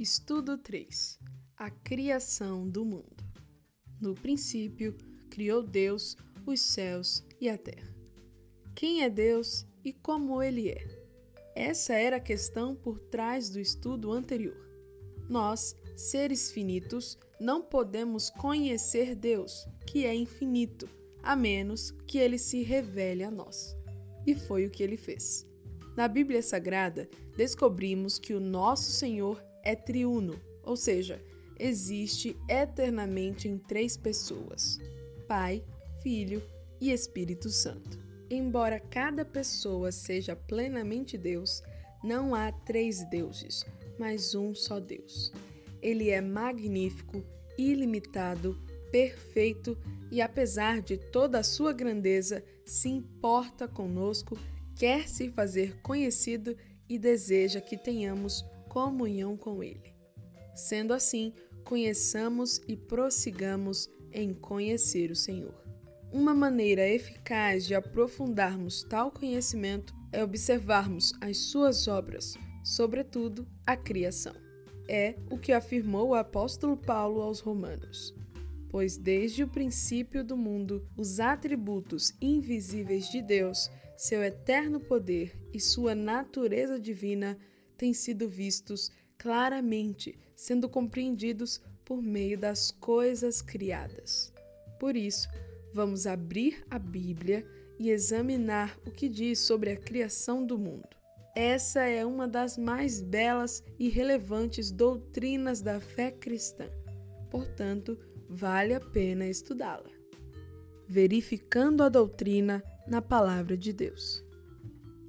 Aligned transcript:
Estudo 0.00 0.56
3 0.56 1.18
A 1.58 1.68
criação 1.68 2.66
do 2.66 2.86
mundo. 2.86 3.22
No 4.00 4.14
princípio, 4.14 4.96
criou 5.28 5.62
Deus 5.62 6.16
os 6.46 6.58
céus 6.58 7.22
e 7.38 7.50
a 7.50 7.58
terra. 7.58 7.94
Quem 8.74 9.02
é 9.02 9.10
Deus 9.10 9.66
e 9.84 9.92
como 9.92 10.42
ele 10.42 10.70
é? 10.70 10.82
Essa 11.54 11.92
era 11.92 12.16
a 12.16 12.20
questão 12.20 12.74
por 12.74 12.98
trás 12.98 13.50
do 13.50 13.60
estudo 13.60 14.10
anterior. 14.10 14.56
Nós, 15.28 15.76
seres 15.94 16.50
finitos, 16.50 17.18
não 17.38 17.60
podemos 17.60 18.30
conhecer 18.30 19.14
Deus, 19.14 19.68
que 19.86 20.06
é 20.06 20.14
infinito, 20.14 20.88
a 21.22 21.36
menos 21.36 21.90
que 22.06 22.16
ele 22.16 22.38
se 22.38 22.62
revele 22.62 23.22
a 23.22 23.30
nós. 23.30 23.76
E 24.26 24.34
foi 24.34 24.64
o 24.64 24.70
que 24.70 24.82
ele 24.82 24.96
fez. 24.96 25.46
Na 25.94 26.08
Bíblia 26.08 26.40
Sagrada, 26.40 27.06
descobrimos 27.36 28.18
que 28.18 28.32
o 28.32 28.40
nosso 28.40 28.92
Senhor 28.92 29.49
é 29.64 29.74
triuno, 29.74 30.40
ou 30.62 30.76
seja, 30.76 31.22
existe 31.58 32.36
eternamente 32.48 33.48
em 33.48 33.58
três 33.58 33.96
pessoas: 33.96 34.78
Pai, 35.28 35.62
Filho 36.02 36.42
e 36.80 36.90
Espírito 36.90 37.50
Santo. 37.50 37.98
Embora 38.30 38.78
cada 38.78 39.24
pessoa 39.24 39.90
seja 39.90 40.36
plenamente 40.36 41.18
Deus, 41.18 41.62
não 42.02 42.34
há 42.34 42.52
três 42.52 43.04
deuses, 43.10 43.66
mas 43.98 44.34
um 44.34 44.54
só 44.54 44.78
Deus. 44.78 45.32
Ele 45.82 46.10
é 46.10 46.20
magnífico, 46.20 47.22
ilimitado, 47.58 48.56
perfeito 48.90 49.76
e, 50.10 50.20
apesar 50.20 50.80
de 50.80 50.96
toda 50.96 51.38
a 51.38 51.42
sua 51.42 51.72
grandeza, 51.72 52.42
se 52.64 52.88
importa 52.88 53.68
conosco, 53.68 54.38
quer 54.76 55.08
se 55.08 55.28
fazer 55.30 55.80
conhecido 55.82 56.56
e 56.88 56.98
deseja 56.98 57.60
que 57.60 57.76
tenhamos 57.76 58.44
comunhão 58.70 59.36
com 59.36 59.62
Ele. 59.64 59.92
Sendo 60.54 60.94
assim, 60.94 61.34
conheçamos 61.64 62.62
e 62.68 62.76
prossigamos 62.76 63.90
em 64.12 64.32
conhecer 64.32 65.10
o 65.10 65.16
Senhor. 65.16 65.60
Uma 66.12 66.34
maneira 66.34 66.88
eficaz 66.88 67.66
de 67.66 67.74
aprofundarmos 67.74 68.84
tal 68.84 69.10
conhecimento 69.10 69.92
é 70.12 70.22
observarmos 70.22 71.12
as 71.20 71.36
suas 71.36 71.88
obras, 71.88 72.34
sobretudo 72.64 73.46
a 73.66 73.76
criação. 73.76 74.34
É 74.88 75.16
o 75.30 75.38
que 75.38 75.52
afirmou 75.52 76.08
o 76.08 76.14
apóstolo 76.14 76.76
Paulo 76.76 77.22
aos 77.22 77.40
Romanos. 77.40 78.14
Pois 78.68 78.96
desde 78.96 79.42
o 79.42 79.48
princípio 79.48 80.22
do 80.22 80.36
mundo, 80.36 80.88
os 80.96 81.18
atributos 81.18 82.12
invisíveis 82.20 83.08
de 83.08 83.20
Deus, 83.20 83.68
seu 83.96 84.22
eterno 84.22 84.78
poder 84.78 85.36
e 85.52 85.60
sua 85.60 85.94
natureza 85.94 86.78
divina 86.78 87.36
têm 87.80 87.94
sido 87.94 88.28
vistos 88.28 88.92
claramente, 89.16 90.14
sendo 90.36 90.68
compreendidos 90.68 91.62
por 91.82 92.02
meio 92.02 92.36
das 92.36 92.70
coisas 92.70 93.40
criadas. 93.40 94.30
Por 94.78 94.94
isso, 94.94 95.26
vamos 95.72 96.06
abrir 96.06 96.62
a 96.68 96.78
Bíblia 96.78 97.42
e 97.78 97.88
examinar 97.88 98.78
o 98.86 98.90
que 98.90 99.08
diz 99.08 99.38
sobre 99.38 99.70
a 99.70 99.76
criação 99.78 100.44
do 100.44 100.58
mundo. 100.58 100.90
Essa 101.34 101.80
é 101.84 102.04
uma 102.04 102.28
das 102.28 102.58
mais 102.58 103.00
belas 103.00 103.64
e 103.78 103.88
relevantes 103.88 104.70
doutrinas 104.70 105.62
da 105.62 105.80
fé 105.80 106.10
cristã. 106.10 106.66
Portanto, 107.30 107.98
vale 108.28 108.74
a 108.74 108.80
pena 108.80 109.26
estudá-la. 109.26 109.88
Verificando 110.86 111.82
a 111.82 111.88
doutrina 111.88 112.62
na 112.86 113.00
Palavra 113.00 113.56
de 113.56 113.72
Deus. 113.72 114.22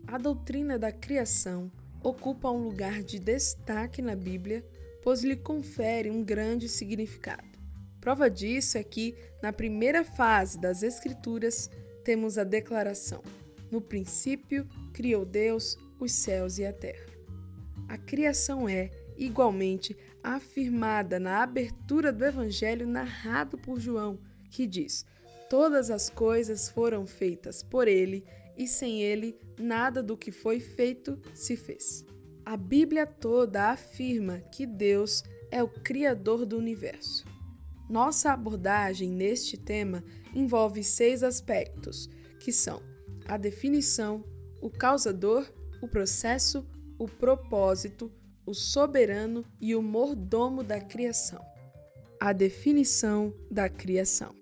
A 0.08 0.18
doutrina 0.18 0.80
da 0.80 0.92
criação 0.92 1.70
ocupa 2.04 2.50
um 2.50 2.64
lugar 2.64 3.04
de 3.04 3.20
destaque 3.20 4.02
na 4.02 4.16
Bíblia, 4.16 4.66
pois 5.04 5.24
lhe 5.24 5.36
confere 5.36 6.10
um 6.10 6.24
grande 6.24 6.68
significado. 6.68 7.50
Prova 8.00 8.30
disso 8.30 8.78
é 8.78 8.84
que, 8.84 9.16
na 9.42 9.54
primeira 9.54 10.04
fase 10.04 10.60
das 10.60 10.82
Escrituras, 10.82 11.70
temos 12.04 12.38
a 12.38 12.44
declaração: 12.44 13.22
No 13.70 13.80
princípio 13.80 14.68
criou 14.92 15.24
Deus 15.24 15.78
os 16.00 16.12
céus 16.12 16.58
e 16.58 16.66
a 16.66 16.74
terra. 16.74 17.06
A 17.88 17.98
criação 17.98 18.68
é, 18.68 18.90
igualmente, 19.18 19.96
afirmada 20.24 21.20
na 21.20 21.44
abertura 21.44 22.12
do 22.12 22.26
Evangelho 22.26 22.88
narrado 22.88 23.58
por 23.58 23.80
João, 23.80 24.20
que 24.50 24.66
diz: 24.66 25.06
Todas 25.50 25.92
as 25.92 26.10
coisas 26.10 26.70
foram 26.70 27.06
feitas 27.06 27.62
por 27.62 27.88
ele 27.88 28.24
e 28.58 28.68
sem 28.68 29.02
ele 29.02 29.38
nada 29.62 30.02
do 30.02 30.18
que 30.18 30.32
foi 30.32 30.60
feito 30.60 31.20
se 31.34 31.56
fez. 31.56 32.06
A 32.44 32.58
Bíblia 32.58 33.06
toda 33.06 33.70
afirma 33.70 34.40
que 34.52 34.66
Deus 34.66 35.24
é 35.52 35.62
o 35.62 35.70
Criador 35.70 36.46
do 36.46 36.58
universo. 36.58 37.26
Nossa 37.90 38.32
abordagem 38.32 39.10
neste 39.12 39.58
tema 39.58 40.04
envolve 40.34 40.84
seis 40.84 41.24
aspectos, 41.24 42.10
que 42.40 42.52
são 42.52 42.82
a 43.28 43.38
definição, 43.38 44.24
o 44.62 44.70
causador, 44.70 45.46
o 45.82 45.88
processo, 45.88 46.66
o 46.98 47.08
propósito, 47.08 48.12
o 48.46 48.54
soberano 48.54 49.46
e 49.60 49.76
o 49.76 49.82
mordomo 49.82 50.64
da 50.64 50.80
criação. 50.80 51.44
A 52.20 52.34
definição 52.34 53.34
da 53.50 53.70
criação. 53.70 54.41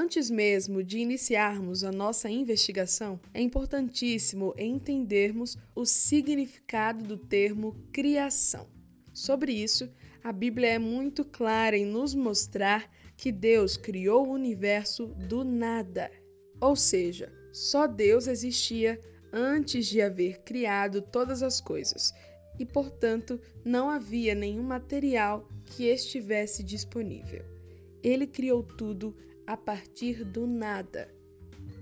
Antes 0.00 0.30
mesmo 0.30 0.80
de 0.80 1.00
iniciarmos 1.00 1.82
a 1.82 1.90
nossa 1.90 2.30
investigação, 2.30 3.18
é 3.34 3.42
importantíssimo 3.42 4.54
entendermos 4.56 5.58
o 5.74 5.84
significado 5.84 7.02
do 7.02 7.16
termo 7.16 7.74
criação. 7.92 8.68
Sobre 9.12 9.50
isso, 9.50 9.90
a 10.22 10.30
Bíblia 10.30 10.68
é 10.68 10.78
muito 10.78 11.24
clara 11.24 11.76
em 11.76 11.84
nos 11.84 12.14
mostrar 12.14 12.88
que 13.16 13.32
Deus 13.32 13.76
criou 13.76 14.28
o 14.28 14.32
universo 14.34 15.06
do 15.28 15.42
nada. 15.42 16.12
Ou 16.60 16.76
seja, 16.76 17.32
só 17.52 17.88
Deus 17.88 18.28
existia 18.28 19.00
antes 19.32 19.88
de 19.88 20.00
haver 20.00 20.42
criado 20.42 21.02
todas 21.02 21.42
as 21.42 21.60
coisas 21.60 22.14
e, 22.56 22.64
portanto, 22.64 23.40
não 23.64 23.90
havia 23.90 24.32
nenhum 24.32 24.62
material 24.62 25.48
que 25.66 25.86
estivesse 25.86 26.62
disponível. 26.62 27.44
Ele 28.00 28.28
criou 28.28 28.62
tudo 28.62 29.16
a 29.48 29.56
partir 29.56 30.24
do 30.24 30.46
nada. 30.46 31.08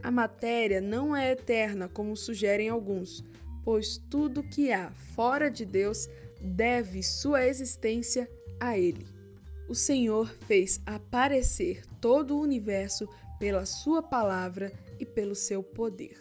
A 0.00 0.08
matéria 0.08 0.80
não 0.80 1.16
é 1.16 1.32
eterna, 1.32 1.88
como 1.88 2.16
sugerem 2.16 2.68
alguns, 2.68 3.24
pois 3.64 3.98
tudo 4.08 4.48
que 4.48 4.72
há 4.72 4.92
fora 4.92 5.50
de 5.50 5.64
Deus 5.64 6.08
deve 6.40 7.02
sua 7.02 7.44
existência 7.44 8.30
a 8.60 8.78
Ele. 8.78 9.04
O 9.68 9.74
Senhor 9.74 10.32
fez 10.46 10.80
aparecer 10.86 11.82
todo 12.00 12.36
o 12.36 12.40
universo 12.40 13.08
pela 13.40 13.66
Sua 13.66 14.00
palavra 14.00 14.72
e 15.00 15.04
pelo 15.04 15.34
seu 15.34 15.60
poder. 15.60 16.20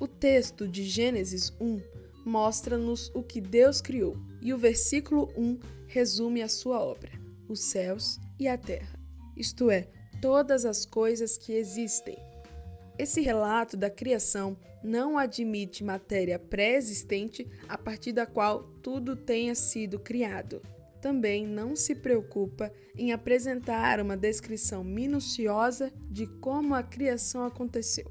O 0.00 0.08
texto 0.08 0.66
de 0.66 0.84
Gênesis 0.84 1.52
1 1.60 1.82
mostra-nos 2.24 3.10
o 3.14 3.22
que 3.22 3.42
Deus 3.42 3.82
criou, 3.82 4.16
e 4.40 4.54
o 4.54 4.58
versículo 4.58 5.30
1 5.36 5.58
resume 5.86 6.40
a 6.40 6.48
sua 6.48 6.80
obra, 6.80 7.12
os 7.46 7.60
céus 7.60 8.18
e 8.38 8.48
a 8.48 8.56
terra, 8.56 8.98
isto 9.36 9.70
é, 9.70 9.88
todas 10.20 10.64
as 10.64 10.84
coisas 10.84 11.36
que 11.36 11.52
existem. 11.52 12.16
Esse 12.98 13.20
relato 13.20 13.76
da 13.76 13.88
criação 13.88 14.56
não 14.82 15.16
admite 15.16 15.84
matéria 15.84 16.38
pré-existente 16.38 17.48
a 17.68 17.78
partir 17.78 18.12
da 18.12 18.26
qual 18.26 18.64
tudo 18.82 19.14
tenha 19.16 19.54
sido 19.54 19.98
criado. 19.98 20.60
Também 21.00 21.46
não 21.46 21.76
se 21.76 21.94
preocupa 21.94 22.72
em 22.96 23.12
apresentar 23.12 24.00
uma 24.00 24.16
descrição 24.16 24.82
minuciosa 24.82 25.92
de 26.10 26.26
como 26.26 26.74
a 26.74 26.82
criação 26.82 27.44
aconteceu, 27.44 28.10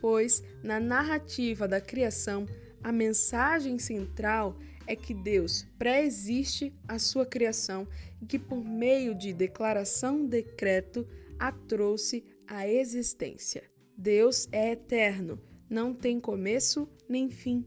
pois 0.00 0.42
na 0.62 0.80
narrativa 0.80 1.68
da 1.68 1.80
criação 1.80 2.46
a 2.82 2.90
mensagem 2.90 3.78
central 3.78 4.58
é 4.86 4.94
que 4.94 5.14
Deus 5.14 5.66
pré-existe 5.78 6.74
a 6.86 6.98
sua 6.98 7.24
criação 7.24 7.86
e 8.20 8.26
que, 8.26 8.38
por 8.38 8.62
meio 8.62 9.14
de 9.14 9.32
declaração 9.32 10.26
decreto, 10.26 11.06
a 11.38 11.52
trouxe 11.52 12.24
à 12.46 12.68
existência. 12.68 13.62
Deus 13.96 14.48
é 14.50 14.72
eterno, 14.72 15.40
não 15.68 15.94
tem 15.94 16.20
começo 16.20 16.88
nem 17.08 17.28
fim. 17.28 17.64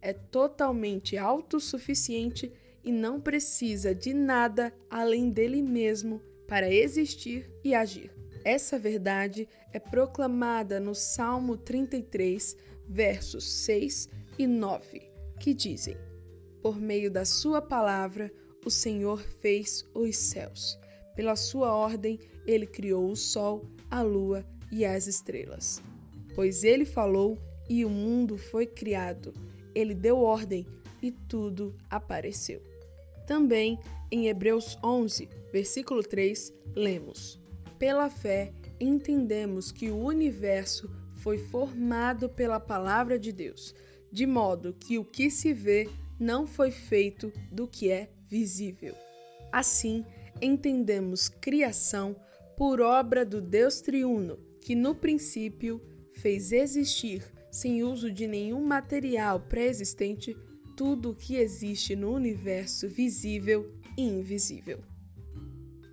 É 0.00 0.12
totalmente 0.12 1.16
autossuficiente 1.16 2.52
e 2.82 2.90
não 2.90 3.20
precisa 3.20 3.94
de 3.94 4.14
nada 4.14 4.72
além 4.88 5.30
dele 5.30 5.62
mesmo 5.62 6.20
para 6.46 6.72
existir 6.72 7.50
e 7.62 7.74
agir. 7.74 8.10
Essa 8.44 8.78
verdade 8.78 9.48
é 9.72 9.78
proclamada 9.78 10.80
no 10.80 10.94
Salmo 10.94 11.56
33, 11.56 12.56
versos 12.88 13.44
6 13.64 14.08
e 14.38 14.46
9, 14.46 15.02
que 15.38 15.52
dizem: 15.52 15.96
Por 16.62 16.80
meio 16.80 17.10
da 17.10 17.26
Sua 17.26 17.60
palavra, 17.60 18.32
o 18.64 18.70
Senhor 18.70 19.20
fez 19.40 19.84
os 19.94 20.16
céus 20.16 20.78
pela 21.20 21.36
sua 21.36 21.70
ordem, 21.70 22.18
ele 22.46 22.66
criou 22.66 23.10
o 23.10 23.14
sol, 23.14 23.66
a 23.90 24.00
lua 24.00 24.42
e 24.72 24.86
as 24.86 25.06
estrelas. 25.06 25.82
Pois 26.34 26.64
ele 26.64 26.86
falou 26.86 27.36
e 27.68 27.84
o 27.84 27.90
mundo 27.90 28.38
foi 28.38 28.64
criado. 28.64 29.34
Ele 29.74 29.94
deu 29.94 30.16
ordem 30.22 30.66
e 31.02 31.12
tudo 31.12 31.76
apareceu. 31.90 32.62
Também 33.26 33.78
em 34.10 34.28
Hebreus 34.28 34.78
11, 34.82 35.28
versículo 35.52 36.02
3, 36.02 36.54
lemos: 36.74 37.38
Pela 37.78 38.08
fé 38.08 38.54
entendemos 38.80 39.70
que 39.70 39.90
o 39.90 40.02
universo 40.02 40.90
foi 41.16 41.36
formado 41.36 42.30
pela 42.30 42.58
palavra 42.58 43.18
de 43.18 43.30
Deus, 43.30 43.74
de 44.10 44.24
modo 44.26 44.72
que 44.72 44.98
o 44.98 45.04
que 45.04 45.30
se 45.30 45.52
vê 45.52 45.86
não 46.18 46.46
foi 46.46 46.70
feito 46.70 47.30
do 47.52 47.68
que 47.68 47.90
é 47.90 48.08
visível. 48.26 48.94
Assim, 49.52 50.02
entendemos 50.40 51.28
criação 51.28 52.16
por 52.56 52.80
obra 52.80 53.24
do 53.24 53.40
Deus 53.40 53.80
triuno, 53.80 54.38
que 54.60 54.74
no 54.74 54.94
princípio 54.94 55.80
fez 56.12 56.52
existir, 56.52 57.24
sem 57.50 57.82
uso 57.82 58.12
de 58.12 58.26
nenhum 58.26 58.64
material 58.64 59.40
pré-existente, 59.40 60.36
tudo 60.76 61.10
o 61.10 61.14
que 61.14 61.36
existe 61.36 61.96
no 61.96 62.12
universo 62.12 62.88
visível 62.88 63.74
e 63.96 64.02
invisível. 64.02 64.80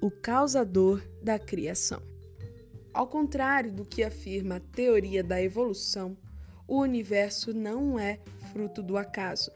O 0.01 0.12
causador 0.12 1.01
da 1.24 1.39
criação. 1.39 2.01
Ao 2.94 3.07
contrário 3.07 3.72
do 3.72 3.86
que 3.86 4.04
afirma 4.04 4.56
a 4.56 4.60
teoria 4.60 5.24
da 5.24 5.42
evolução, 5.42 6.18
o 6.68 6.81
universo 6.81 7.54
não 7.54 7.98
é 7.98 8.19
fruto 8.51 8.84
do 8.84 8.98
acaso, 8.98 9.51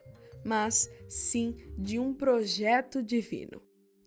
mas 0.45 0.89
sim 1.09 1.55
de 1.77 1.99
um 1.99 2.13
projeto 2.13 3.03
divino. 3.03 3.61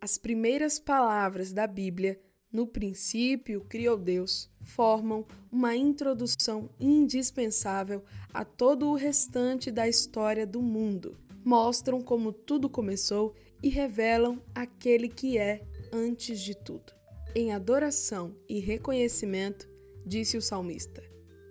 As 0.05 0.19
primeiras 0.19 0.79
palavras 0.79 1.51
da 1.51 1.67
Bíblia, 1.67 2.21
no 2.53 2.67
princípio 2.67 3.63
criou 3.63 3.97
Deus, 3.97 4.51
formam 4.61 5.27
uma 5.51 5.75
introdução 5.75 6.69
indispensável 6.79 8.05
a 8.31 8.45
todo 8.45 8.91
o 8.91 8.97
restante 8.97 9.71
da 9.71 9.89
história 9.89 10.47
do 10.47 10.61
mundo. 10.61 11.17
Mostram 11.43 12.03
como 12.03 12.35
tudo 12.35 12.69
começou 12.69 13.35
e 13.63 13.71
revelam 13.71 14.43
aquele 14.55 15.09
que 15.09 15.39
é 15.39 15.67
antes 15.91 16.39
de 16.39 16.55
tudo. 16.55 16.93
Em 17.35 17.55
adoração 17.55 18.37
e 18.47 18.61
reconhecimento, 18.61 19.67
disse 20.05 20.37
o 20.37 20.43
salmista: 20.43 21.03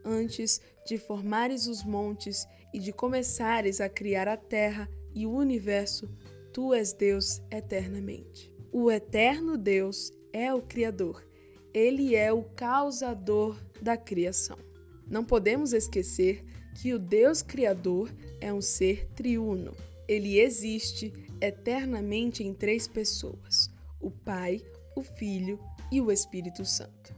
Antes 0.06 0.62
de 0.86 1.00
formares 1.00 1.66
os 1.66 1.84
montes 1.84 2.46
e 2.72 2.78
de 2.78 2.94
começares 2.94 3.82
a 3.82 3.90
criar 3.90 4.28
a 4.28 4.38
terra 4.38 4.88
e 5.16 5.26
o 5.26 5.32
universo, 5.32 6.08
tu 6.54 6.74
és 6.74 6.94
Deus 6.94 7.42
eternamente. 7.52 8.54
O 8.72 8.92
eterno 8.92 9.58
Deus 9.58 10.14
é 10.32 10.54
o 10.54 10.62
Criador, 10.62 11.26
ele 11.74 12.16
é 12.16 12.32
o 12.32 12.44
causador 12.44 13.60
da 13.82 13.98
criação. 13.98 14.58
Não 15.10 15.26
podemos 15.26 15.74
esquecer 15.74 16.46
que 16.80 16.94
o 16.94 17.00
Deus 17.00 17.42
Criador 17.42 18.12
é 18.40 18.54
um 18.54 18.62
ser 18.62 19.08
triuno. 19.16 19.76
Ele 20.08 20.40
existe 20.40 21.12
eternamente 21.42 22.44
em 22.44 22.54
três 22.54 22.88
pessoas: 22.88 23.70
o 24.00 24.12
Pai, 24.12 24.62
o 24.96 25.02
Filho 25.02 25.60
e 25.92 26.00
o 26.00 26.12
Espírito 26.12 26.64
Santo. 26.64 27.16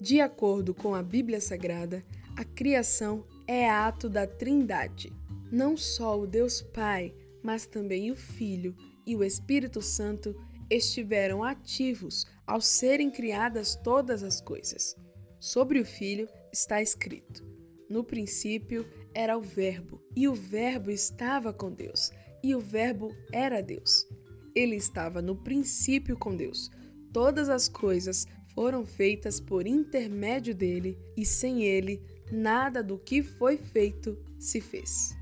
De 0.00 0.20
acordo 0.20 0.74
com 0.74 0.94
a 0.94 1.02
Bíblia 1.02 1.40
Sagrada, 1.40 2.04
a 2.36 2.44
criação 2.44 3.24
é 3.46 3.68
ato 3.68 4.08
da 4.08 4.26
Trindade. 4.26 5.12
Não 5.50 5.76
só 5.76 6.18
o 6.18 6.26
Deus 6.26 6.60
Pai, 6.60 7.14
mas 7.44 7.66
também 7.66 8.10
o 8.10 8.16
Filho 8.16 8.74
e 9.06 9.14
o 9.14 9.22
Espírito 9.22 9.82
Santo 9.82 10.34
estiveram 10.70 11.44
ativos 11.44 12.24
ao 12.46 12.58
serem 12.58 13.10
criadas 13.10 13.76
todas 13.76 14.22
as 14.22 14.40
coisas. 14.40 14.96
Sobre 15.38 15.78
o 15.78 15.84
Filho 15.84 16.26
está 16.50 16.80
escrito: 16.80 17.46
No 17.90 18.02
princípio 18.02 18.88
era 19.14 19.36
o 19.36 19.42
Verbo, 19.42 20.02
e 20.16 20.26
o 20.26 20.34
Verbo 20.34 20.90
estava 20.90 21.52
com 21.52 21.70
Deus, 21.70 22.10
e 22.42 22.54
o 22.54 22.60
Verbo 22.60 23.14
era 23.30 23.62
Deus. 23.62 24.06
Ele 24.54 24.76
estava 24.76 25.20
no 25.20 25.36
princípio 25.36 26.16
com 26.16 26.34
Deus. 26.34 26.70
Todas 27.12 27.50
as 27.50 27.68
coisas 27.68 28.26
foram 28.54 28.86
feitas 28.86 29.38
por 29.38 29.66
intermédio 29.66 30.54
dele, 30.54 30.98
e 31.14 31.26
sem 31.26 31.62
ele, 31.62 32.00
nada 32.32 32.82
do 32.82 32.98
que 32.98 33.22
foi 33.22 33.58
feito 33.58 34.16
se 34.38 34.60
fez. 34.60 35.14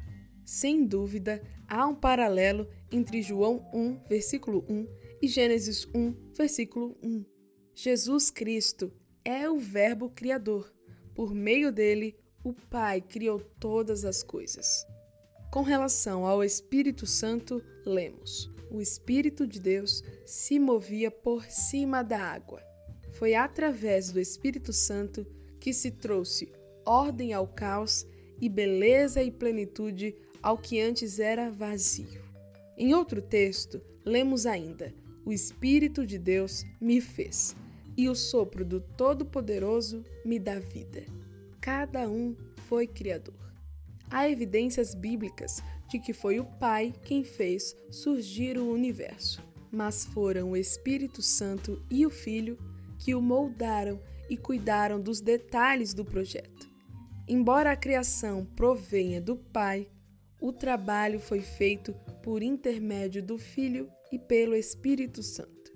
Sem 0.52 0.84
dúvida, 0.84 1.43
há 1.66 1.87
um 1.87 1.94
paralelo 1.94 2.69
entre 2.90 3.22
João 3.22 3.66
1, 3.72 4.00
versículo 4.06 4.62
1 4.69 4.87
e 5.22 5.26
Gênesis 5.26 5.88
1, 5.94 6.14
versículo 6.37 6.94
1. 7.02 7.25
Jesus 7.75 8.31
Cristo 8.31 8.93
é 9.25 9.49
o 9.49 9.56
Verbo 9.58 10.10
Criador. 10.10 10.70
Por 11.14 11.34
meio 11.34 11.72
dele, 11.72 12.14
o 12.44 12.52
Pai 12.52 13.00
criou 13.00 13.40
todas 13.58 14.04
as 14.04 14.22
coisas. 14.22 14.87
Com 15.50 15.62
relação 15.62 16.26
ao 16.26 16.44
Espírito 16.44 17.06
Santo, 17.06 17.64
lemos: 17.87 18.52
O 18.70 18.78
Espírito 18.78 19.46
de 19.46 19.58
Deus 19.58 20.04
se 20.26 20.58
movia 20.58 21.10
por 21.10 21.46
cima 21.46 22.02
da 22.02 22.20
água. 22.20 22.62
Foi 23.12 23.34
através 23.34 24.12
do 24.12 24.20
Espírito 24.20 24.70
Santo 24.70 25.26
que 25.58 25.72
se 25.72 25.90
trouxe 25.90 26.52
ordem 26.84 27.32
ao 27.32 27.49
caos 27.49 28.06
e 28.38 28.50
beleza 28.50 29.22
e 29.22 29.31
plenitude 29.31 30.14
ao 30.42 30.58
que 30.58 30.80
antes 30.80 31.18
era 31.18 31.50
vazio. 31.50 32.22
Em 32.76 32.94
outro 32.94 33.22
texto, 33.22 33.80
lemos 34.04 34.46
ainda: 34.46 34.92
O 35.24 35.32
Espírito 35.32 36.06
de 36.06 36.18
Deus 36.18 36.64
me 36.80 37.00
fez, 37.00 37.54
e 37.96 38.08
o 38.08 38.14
sopro 38.14 38.64
do 38.64 38.80
Todo-Poderoso 38.80 40.04
me 40.24 40.38
dá 40.38 40.58
vida. 40.58 41.04
Cada 41.60 42.08
um 42.08 42.34
foi 42.68 42.86
criador. 42.86 43.34
Há 44.10 44.28
evidências 44.28 44.94
bíblicas 44.94 45.62
de 45.88 45.98
que 45.98 46.12
foi 46.12 46.40
o 46.40 46.44
Pai 46.44 46.92
quem 47.04 47.22
fez 47.22 47.76
surgir 47.90 48.58
o 48.58 48.70
universo, 48.70 49.42
mas 49.70 50.04
foram 50.04 50.50
o 50.50 50.56
Espírito 50.56 51.22
Santo 51.22 51.82
e 51.90 52.04
o 52.04 52.10
Filho 52.10 52.58
que 52.98 53.14
o 53.14 53.20
moldaram 53.20 54.00
e 54.28 54.36
cuidaram 54.36 55.00
dos 55.00 55.20
detalhes 55.20 55.92
do 55.92 56.04
projeto. 56.04 56.70
Embora 57.28 57.72
a 57.72 57.76
criação 57.76 58.44
provenha 58.56 59.20
do 59.20 59.36
Pai, 59.36 59.86
o 60.42 60.52
trabalho 60.52 61.20
foi 61.20 61.40
feito 61.40 61.94
por 62.20 62.42
intermédio 62.42 63.22
do 63.22 63.38
Filho 63.38 63.88
e 64.10 64.18
pelo 64.18 64.56
Espírito 64.56 65.22
Santo. 65.22 65.72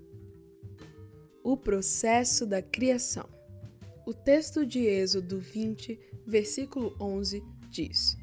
O 1.44 1.56
processo 1.56 2.44
da 2.44 2.60
criação. 2.60 3.28
O 4.04 4.12
texto 4.12 4.66
de 4.66 4.80
Êxodo 4.80 5.38
20, 5.38 5.96
versículo 6.26 6.96
11, 7.00 7.44
diz: 7.70 8.16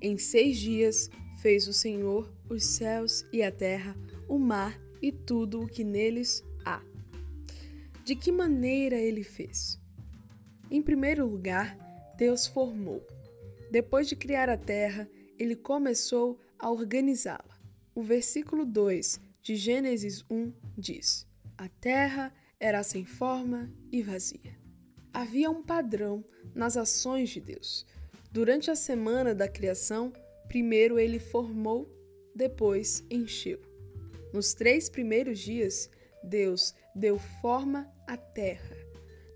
Em 0.00 0.16
seis 0.16 0.58
dias 0.58 1.10
fez 1.42 1.66
o 1.66 1.72
Senhor 1.72 2.32
os 2.48 2.64
céus 2.64 3.26
e 3.32 3.42
a 3.42 3.50
terra, 3.50 3.96
o 4.28 4.38
mar 4.38 4.80
e 5.02 5.10
tudo 5.10 5.62
o 5.62 5.66
que 5.66 5.82
neles 5.82 6.44
há. 6.64 6.80
De 8.04 8.14
que 8.14 8.30
maneira 8.30 8.94
ele 8.96 9.24
fez? 9.24 9.80
Em 10.70 10.80
primeiro 10.80 11.26
lugar, 11.26 11.76
Deus 12.16 12.46
formou. 12.46 13.04
Depois 13.68 14.08
de 14.08 14.14
criar 14.14 14.48
a 14.48 14.56
terra, 14.56 15.08
ele 15.38 15.56
começou 15.56 16.38
a 16.58 16.70
organizá-la. 16.70 17.58
O 17.94 18.02
versículo 18.02 18.64
2 18.64 19.20
de 19.42 19.56
Gênesis 19.56 20.24
1 20.30 20.52
diz: 20.76 21.26
A 21.56 21.68
terra 21.68 22.32
era 22.60 22.82
sem 22.82 23.04
forma 23.04 23.72
e 23.90 24.02
vazia. 24.02 24.58
Havia 25.12 25.50
um 25.50 25.62
padrão 25.62 26.24
nas 26.54 26.76
ações 26.76 27.30
de 27.30 27.40
Deus. 27.40 27.86
Durante 28.30 28.70
a 28.70 28.76
semana 28.76 29.34
da 29.34 29.48
criação, 29.48 30.12
primeiro 30.48 30.98
ele 30.98 31.18
formou, 31.18 31.88
depois 32.34 33.04
encheu. 33.10 33.60
Nos 34.32 34.54
três 34.54 34.90
primeiros 34.90 35.38
dias, 35.38 35.90
Deus 36.22 36.74
deu 36.94 37.18
forma 37.40 37.90
à 38.06 38.16
terra. 38.16 38.76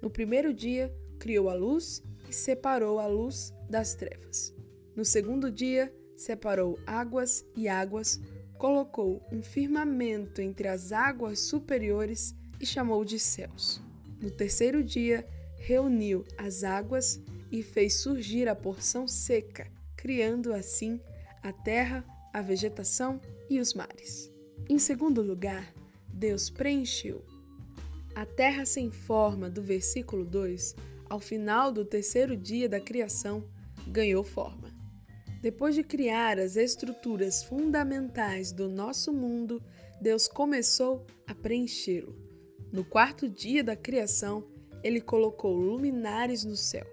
No 0.02 0.10
primeiro 0.10 0.52
dia, 0.52 0.94
criou 1.18 1.48
a 1.48 1.54
luz 1.54 2.02
e 2.28 2.32
separou 2.32 2.98
a 2.98 3.06
luz 3.06 3.52
das 3.70 3.94
trevas. 3.94 4.54
No 4.94 5.04
segundo 5.04 5.50
dia, 5.50 5.92
separou 6.16 6.78
águas 6.86 7.44
e 7.56 7.68
águas, 7.68 8.20
colocou 8.58 9.26
um 9.32 9.42
firmamento 9.42 10.40
entre 10.40 10.68
as 10.68 10.92
águas 10.92 11.40
superiores 11.40 12.34
e 12.60 12.66
chamou 12.66 13.04
de 13.04 13.18
céus. 13.18 13.80
No 14.20 14.30
terceiro 14.30 14.84
dia, 14.84 15.26
reuniu 15.56 16.24
as 16.36 16.62
águas 16.62 17.20
e 17.50 17.62
fez 17.62 17.94
surgir 17.94 18.48
a 18.48 18.54
porção 18.54 19.08
seca, 19.08 19.66
criando 19.96 20.52
assim 20.52 21.00
a 21.42 21.52
terra, 21.52 22.04
a 22.32 22.40
vegetação 22.40 23.20
e 23.48 23.58
os 23.58 23.74
mares. 23.74 24.30
Em 24.68 24.78
segundo 24.78 25.22
lugar, 25.22 25.72
Deus 26.08 26.48
preencheu. 26.48 27.24
A 28.14 28.26
terra 28.26 28.64
sem 28.66 28.90
forma 28.90 29.48
do 29.48 29.62
versículo 29.62 30.24
2 30.24 30.76
ao 31.08 31.20
final 31.20 31.70
do 31.70 31.84
terceiro 31.84 32.36
dia 32.36 32.68
da 32.68 32.80
criação, 32.80 33.44
ganhou 33.86 34.24
forma. 34.24 34.81
Depois 35.42 35.74
de 35.74 35.82
criar 35.82 36.38
as 36.38 36.54
estruturas 36.54 37.42
fundamentais 37.42 38.52
do 38.52 38.68
nosso 38.68 39.12
mundo, 39.12 39.60
Deus 40.00 40.28
começou 40.28 41.04
a 41.26 41.34
preenchê-lo. 41.34 42.16
No 42.72 42.84
quarto 42.84 43.28
dia 43.28 43.64
da 43.64 43.74
criação, 43.74 44.46
ele 44.84 45.00
colocou 45.00 45.56
luminares 45.56 46.44
no 46.44 46.54
céu. 46.54 46.86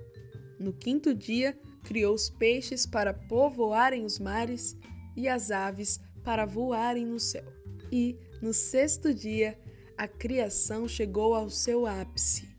No 0.60 0.74
quinto 0.74 1.14
dia, 1.14 1.56
criou 1.84 2.16
os 2.16 2.28
peixes 2.28 2.88
para 2.88 3.14
povoarem 3.14 4.04
os 4.04 4.18
mares 4.18 4.76
e 5.16 5.28
as 5.28 5.52
aves 5.52 6.00
para 6.24 6.44
voarem 6.44 7.06
no 7.06 7.20
céu. 7.20 7.46
E, 7.92 8.18
no 8.42 8.52
sexto 8.52 9.14
dia, 9.14 9.60
a 9.96 10.08
criação 10.08 10.88
chegou 10.88 11.36
ao 11.36 11.52
seu 11.52 11.86
ápice. 11.86 12.50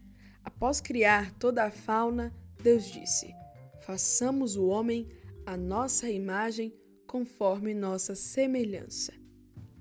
Após 0.45 0.81
criar 0.81 1.33
toda 1.33 1.65
a 1.65 1.71
fauna, 1.71 2.33
Deus 2.63 2.85
disse: 2.85 3.35
Façamos 3.81 4.57
o 4.57 4.67
homem 4.67 5.09
a 5.51 5.57
nossa 5.57 6.09
imagem, 6.09 6.73
conforme 7.09 7.75
nossa 7.75 8.15
semelhança. 8.15 9.13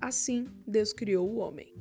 Assim, 0.00 0.48
Deus 0.66 0.92
criou 0.92 1.30
o 1.30 1.36
homem. 1.36 1.72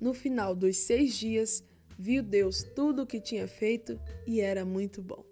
No 0.00 0.14
final 0.14 0.54
dos 0.54 0.76
seis 0.76 1.16
dias, 1.16 1.64
viu 1.98 2.22
Deus 2.22 2.62
tudo 2.62 3.02
o 3.02 3.06
que 3.06 3.20
tinha 3.20 3.48
feito 3.48 3.98
e 4.24 4.40
era 4.40 4.64
muito 4.64 5.02
bom. 5.02 5.24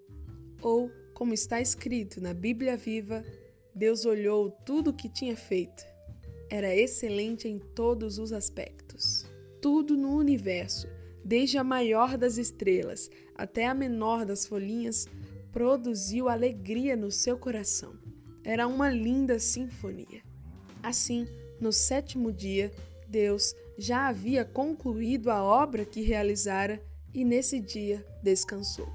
Ou, 0.61 0.91
como 1.15 1.33
está 1.33 1.61
escrito 1.61 2.21
na 2.21 2.35
Bíblia 2.35 2.77
Viva, 2.77 3.25
Deus 3.73 4.05
olhou 4.05 4.51
tudo 4.51 4.91
o 4.91 4.95
que 4.95 5.09
tinha 5.09 5.37
feito. 5.37 5.85
Era 6.51 6.75
excelente 6.75 7.47
em 7.47 7.61
todos 7.61 8.19
os 8.19 8.33
aspectos. 8.33 9.25
Tudo 9.61 9.97
no 9.97 10.17
universo, 10.17 10.89
desde 11.25 11.57
a 11.57 11.63
maior 11.63 12.19
das 12.19 12.37
estrelas 12.37 13.09
até 13.37 13.65
a 13.65 13.75
menor 13.75 14.27
das 14.27 14.45
folhinhas, 14.45 15.07
produziu 15.53 16.29
alegria 16.29 16.97
no 16.97 17.11
seu 17.11 17.37
coração. 17.37 17.95
Era 18.43 18.67
uma 18.67 18.91
linda 18.91 19.39
sinfonia. 19.39 20.23
Assim, 20.83 21.29
no 21.61 21.73
sétimo 21.73 22.33
dia, 22.33 22.73
Deus 23.07 23.55
já 23.79 24.09
havia 24.09 24.45
concluído 24.45 25.31
a 25.31 25.43
obra 25.43 25.85
que 25.85 26.01
realizara 26.01 26.83
e 27.15 27.25
nesse 27.25 27.61
dia 27.61 28.05
descansou. 28.23 28.89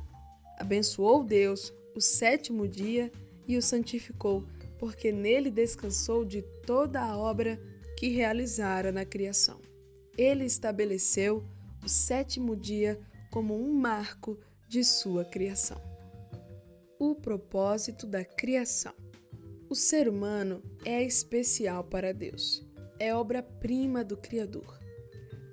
Abençoou 0.57 1.23
Deus 1.23 1.71
o 1.95 2.01
sétimo 2.01 2.67
dia 2.67 3.11
e 3.47 3.55
o 3.55 3.61
santificou, 3.61 4.43
porque 4.79 5.11
nele 5.11 5.51
descansou 5.51 6.25
de 6.25 6.41
toda 6.65 7.01
a 7.01 7.17
obra 7.17 7.59
que 7.97 8.09
realizara 8.09 8.91
na 8.91 9.05
criação. 9.05 9.61
Ele 10.17 10.45
estabeleceu 10.45 11.43
o 11.83 11.87
sétimo 11.87 12.55
dia 12.55 12.99
como 13.31 13.55
um 13.55 13.71
marco 13.73 14.37
de 14.67 14.83
sua 14.83 15.23
criação. 15.23 15.86
O 16.99 17.13
propósito 17.13 18.07
da 18.07 18.25
criação. 18.25 18.93
O 19.69 19.75
ser 19.75 20.09
humano 20.09 20.63
é 20.83 21.03
especial 21.03 21.83
para 21.83 22.11
Deus. 22.11 22.67
É 22.97 23.13
obra-prima 23.13 24.03
do 24.03 24.17
Criador. 24.17 24.79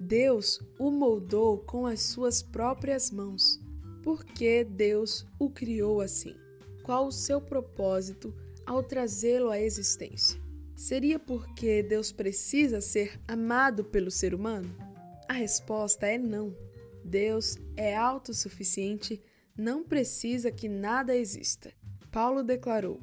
Deus 0.01 0.59
o 0.79 0.91
moldou 0.91 1.59
com 1.59 1.87
as 1.87 2.01
suas 2.01 2.43
próprias 2.43 3.11
mãos. 3.11 3.61
Por 4.03 4.25
que 4.25 4.65
Deus 4.65 5.27
o 5.39 5.51
criou 5.51 6.01
assim? 6.01 6.35
Qual 6.83 7.09
o 7.09 7.13
seu 7.13 7.43
propósito 7.43 8.35
ao 8.65 8.83
trazê-lo 8.83 9.51
à 9.51 9.61
existência? 9.61 10.41
Seria 10.75 11.19
porque 11.19 11.83
Deus 11.83 12.11
precisa 12.11 12.81
ser 12.81 13.21
amado 13.29 13.85
pelo 13.85 14.11
ser 14.11 14.35
humano? 14.35 14.75
A 15.29 15.35
resposta 15.35 16.07
é 16.07 16.17
não. 16.17 16.57
Deus 17.05 17.59
é 17.77 17.95
autossuficiente, 17.95 19.23
não 19.57 19.85
precisa 19.85 20.51
que 20.51 20.69
nada 20.69 21.17
exista. 21.17 21.73
Paulo 22.11 22.43
declarou: 22.43 23.01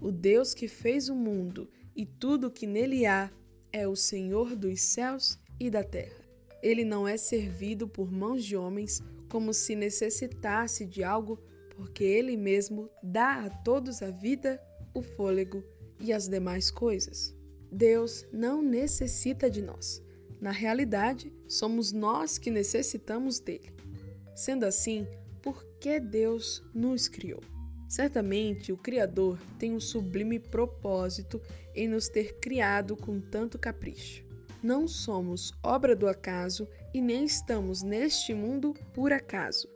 o 0.00 0.10
Deus 0.10 0.52
que 0.52 0.68
fez 0.68 1.08
o 1.08 1.14
mundo 1.14 1.68
e 1.94 2.04
tudo 2.04 2.48
o 2.48 2.50
que 2.50 2.66
nele 2.66 3.06
há 3.06 3.30
é 3.72 3.86
o 3.86 3.94
Senhor 3.94 4.56
dos 4.56 4.80
céus 4.80 5.38
e 5.58 5.70
da 5.70 5.84
terra. 5.84 6.22
Ele 6.62 6.84
não 6.84 7.06
é 7.06 7.16
servido 7.16 7.88
por 7.88 8.10
mãos 8.10 8.44
de 8.44 8.56
homens 8.56 9.02
como 9.28 9.54
se 9.54 9.74
necessitasse 9.74 10.84
de 10.84 11.02
algo, 11.02 11.38
porque 11.76 12.04
ele 12.04 12.36
mesmo 12.36 12.90
dá 13.02 13.44
a 13.44 13.50
todos 13.50 14.02
a 14.02 14.10
vida, 14.10 14.60
o 14.92 15.02
fôlego 15.02 15.64
e 16.00 16.12
as 16.12 16.28
demais 16.28 16.70
coisas. 16.70 17.34
Deus 17.70 18.26
não 18.32 18.60
necessita 18.60 19.50
de 19.50 19.62
nós. 19.62 20.02
Na 20.40 20.50
realidade, 20.50 21.32
somos 21.48 21.92
nós 21.92 22.36
que 22.36 22.50
necessitamos 22.50 23.40
dele. 23.40 23.72
Sendo 24.34 24.64
assim, 24.64 25.06
por 25.42 25.64
que 25.80 25.98
Deus 25.98 26.62
nos 26.72 27.08
criou? 27.08 27.40
Certamente 27.88 28.72
o 28.72 28.76
Criador 28.76 29.38
tem 29.58 29.74
um 29.74 29.80
sublime 29.80 30.38
propósito 30.38 31.40
em 31.74 31.86
nos 31.88 32.08
ter 32.08 32.38
criado 32.38 32.96
com 32.96 33.20
tanto 33.20 33.58
capricho. 33.58 34.24
Não 34.62 34.86
somos 34.86 35.52
obra 35.62 35.94
do 35.94 36.08
acaso 36.08 36.68
e 36.94 37.00
nem 37.00 37.24
estamos 37.24 37.82
neste 37.82 38.32
mundo 38.32 38.74
por 38.94 39.12
acaso. 39.12 39.68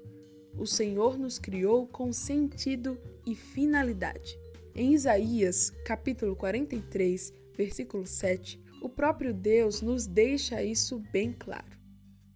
O 0.56 0.66
Senhor 0.66 1.18
nos 1.18 1.38
criou 1.38 1.86
com 1.86 2.12
sentido 2.12 2.98
e 3.26 3.34
finalidade. 3.34 4.38
Em 4.74 4.94
Isaías, 4.94 5.70
capítulo 5.84 6.36
43, 6.36 7.34
versículo 7.54 8.06
7, 8.06 8.62
o 8.80 8.88
próprio 8.88 9.34
Deus 9.34 9.82
nos 9.82 10.06
deixa 10.06 10.62
isso 10.62 11.02
bem 11.12 11.32
claro. 11.32 11.76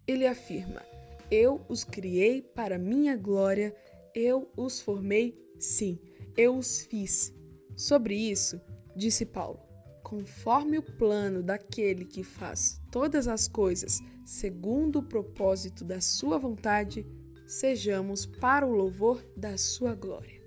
Ele 0.05 0.27
afirma: 0.27 0.90
Eu 1.31 1.65
os 1.69 1.85
criei 1.85 2.41
para 2.41 2.77
minha 2.77 3.15
glória, 3.15 3.73
eu 4.13 4.51
os 4.57 4.81
formei 4.81 5.41
Sim, 5.61 5.99
eu 6.35 6.57
os 6.57 6.81
fiz. 6.81 7.31
Sobre 7.77 8.15
isso, 8.15 8.59
disse 8.95 9.25
Paulo, 9.25 9.59
conforme 10.03 10.79
o 10.79 10.81
plano 10.83 11.43
daquele 11.43 12.03
que 12.03 12.23
faz 12.23 12.81
todas 12.91 13.27
as 13.27 13.47
coisas 13.47 13.99
segundo 14.25 14.99
o 14.99 15.03
propósito 15.03 15.85
da 15.85 16.01
sua 16.01 16.39
vontade, 16.39 17.05
sejamos 17.45 18.25
para 18.25 18.65
o 18.65 18.71
louvor 18.71 19.23
da 19.37 19.55
sua 19.55 19.93
glória. 19.93 20.41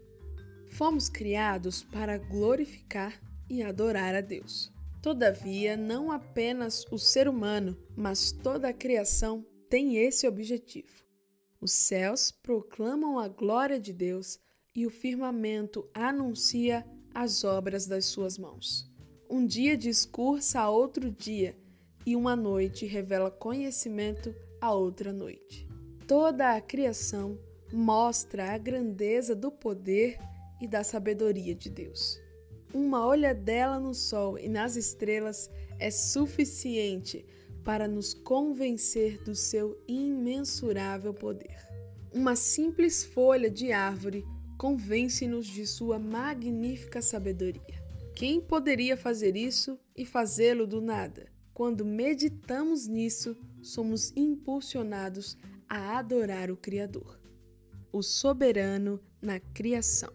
Fomos 0.71 1.09
criados 1.09 1.85
para 1.85 2.19
glorificar 2.19 3.23
e 3.49 3.63
adorar 3.63 4.17
a 4.17 4.21
Deus. 4.21 4.73
Todavia, 5.01 5.77
não 5.77 6.11
apenas 6.11 6.85
o 6.91 6.99
ser 6.99 7.29
humano, 7.29 7.77
mas 7.97 8.33
toda 8.33 8.69
a 8.69 8.73
criação 8.73 9.47
tem 9.75 9.97
esse 9.97 10.29
objetivo. 10.29 11.05
Os 11.61 11.73
céus 11.73 12.31
proclamam 12.31 13.19
a 13.19 13.27
glória 13.27 13.81
de 13.81 13.93
Deus 13.93 14.39
e 14.73 14.87
o 14.87 14.91
firmamento 14.91 15.91
anuncia 15.93 16.87
as 17.13 17.43
obras 17.43 17.85
das 17.85 18.05
suas 18.05 18.39
mãos. 18.39 18.89
Um 19.29 19.45
dia 19.45 19.77
discursa 19.77 20.61
a 20.61 20.71
outro 20.71 21.11
dia, 21.11 21.59
e 22.07 22.15
uma 22.15 22.37
noite 22.37 22.87
revela 22.87 23.33
conhecimento 23.33 24.33
a 24.61 24.73
outra 24.73 25.13
noite. 25.13 25.69
Toda 26.07 26.55
a 26.55 26.61
criação 26.61 27.37
mostra 27.73 28.53
a 28.53 28.59
grandeza 28.59 29.35
do 29.35 29.51
poder 29.51 30.19
e 30.61 30.69
da 30.69 30.85
sabedoria 30.85 31.53
de 31.53 31.69
Deus. 31.69 32.17
Uma 32.73 33.05
olhadela 33.05 33.81
no 33.81 33.93
sol 33.93 34.39
e 34.39 34.49
nas 34.49 34.77
estrelas 34.77 35.51
é 35.81 35.91
suficiente 35.91 37.27
para 37.65 37.89
nos 37.89 38.13
convencer 38.13 39.23
do 39.25 39.35
seu 39.35 39.83
imensurável 39.89 41.15
poder. 41.15 41.57
Uma 42.13 42.37
simples 42.37 43.03
folha 43.03 43.51
de 43.51 43.73
árvore 43.73 44.25
convence-nos 44.57 45.47
de 45.47 45.67
sua 45.67 45.99
magnífica 45.99 47.03
sabedoria. 47.03 47.83
Quem 48.15 48.41
poderia 48.41 48.97
fazer 48.97 49.37
isso 49.37 49.79
e 49.97 50.07
fazê-lo 50.07 50.67
do 50.67 50.81
nada? 50.81 51.27
Quando 51.53 51.85
meditamos 51.85 52.87
nisso, 52.87 53.37
somos 53.63 54.13
impulsionados 54.15 55.37
a 55.69 55.99
adorar 55.99 56.51
o 56.51 56.57
Criador, 56.57 57.19
o 57.93 58.03
soberano 58.03 59.01
na 59.21 59.41
criação. 59.41 60.13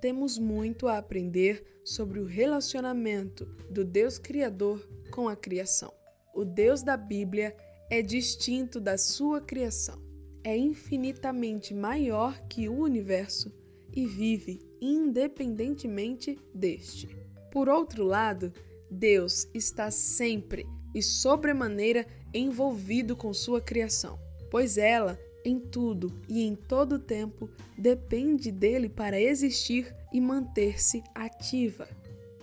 Temos 0.00 0.38
muito 0.38 0.88
a 0.88 0.98
aprender 0.98 1.64
sobre 1.84 2.18
o 2.20 2.24
relacionamento 2.24 3.44
do 3.70 3.84
Deus 3.84 4.18
Criador 4.18 4.88
com 5.10 5.28
a 5.28 5.36
criação. 5.36 5.99
O 6.34 6.44
Deus 6.44 6.82
da 6.82 6.96
Bíblia 6.96 7.56
é 7.90 8.00
distinto 8.00 8.80
da 8.80 8.96
sua 8.96 9.40
criação. 9.40 10.00
É 10.44 10.56
infinitamente 10.56 11.74
maior 11.74 12.40
que 12.48 12.68
o 12.68 12.78
universo 12.78 13.52
e 13.92 14.06
vive 14.06 14.60
independentemente 14.80 16.38
deste. 16.54 17.08
Por 17.52 17.68
outro 17.68 18.04
lado, 18.04 18.52
Deus 18.90 19.48
está 19.52 19.90
sempre 19.90 20.66
e 20.94 21.02
sobremaneira 21.02 22.06
envolvido 22.32 23.16
com 23.16 23.34
sua 23.34 23.60
criação, 23.60 24.18
pois 24.50 24.78
ela, 24.78 25.18
em 25.44 25.58
tudo 25.58 26.12
e 26.28 26.42
em 26.42 26.54
todo 26.54 26.98
tempo, 26.98 27.50
depende 27.76 28.50
dele 28.50 28.88
para 28.88 29.20
existir 29.20 29.94
e 30.12 30.20
manter-se 30.20 31.02
ativa. 31.14 31.88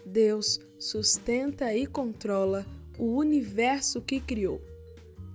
Deus 0.06 0.60
sustenta 0.80 1.74
e 1.74 1.86
controla 1.86 2.66
o 2.98 3.16
universo 3.16 4.02
que 4.02 4.20
criou. 4.20 4.62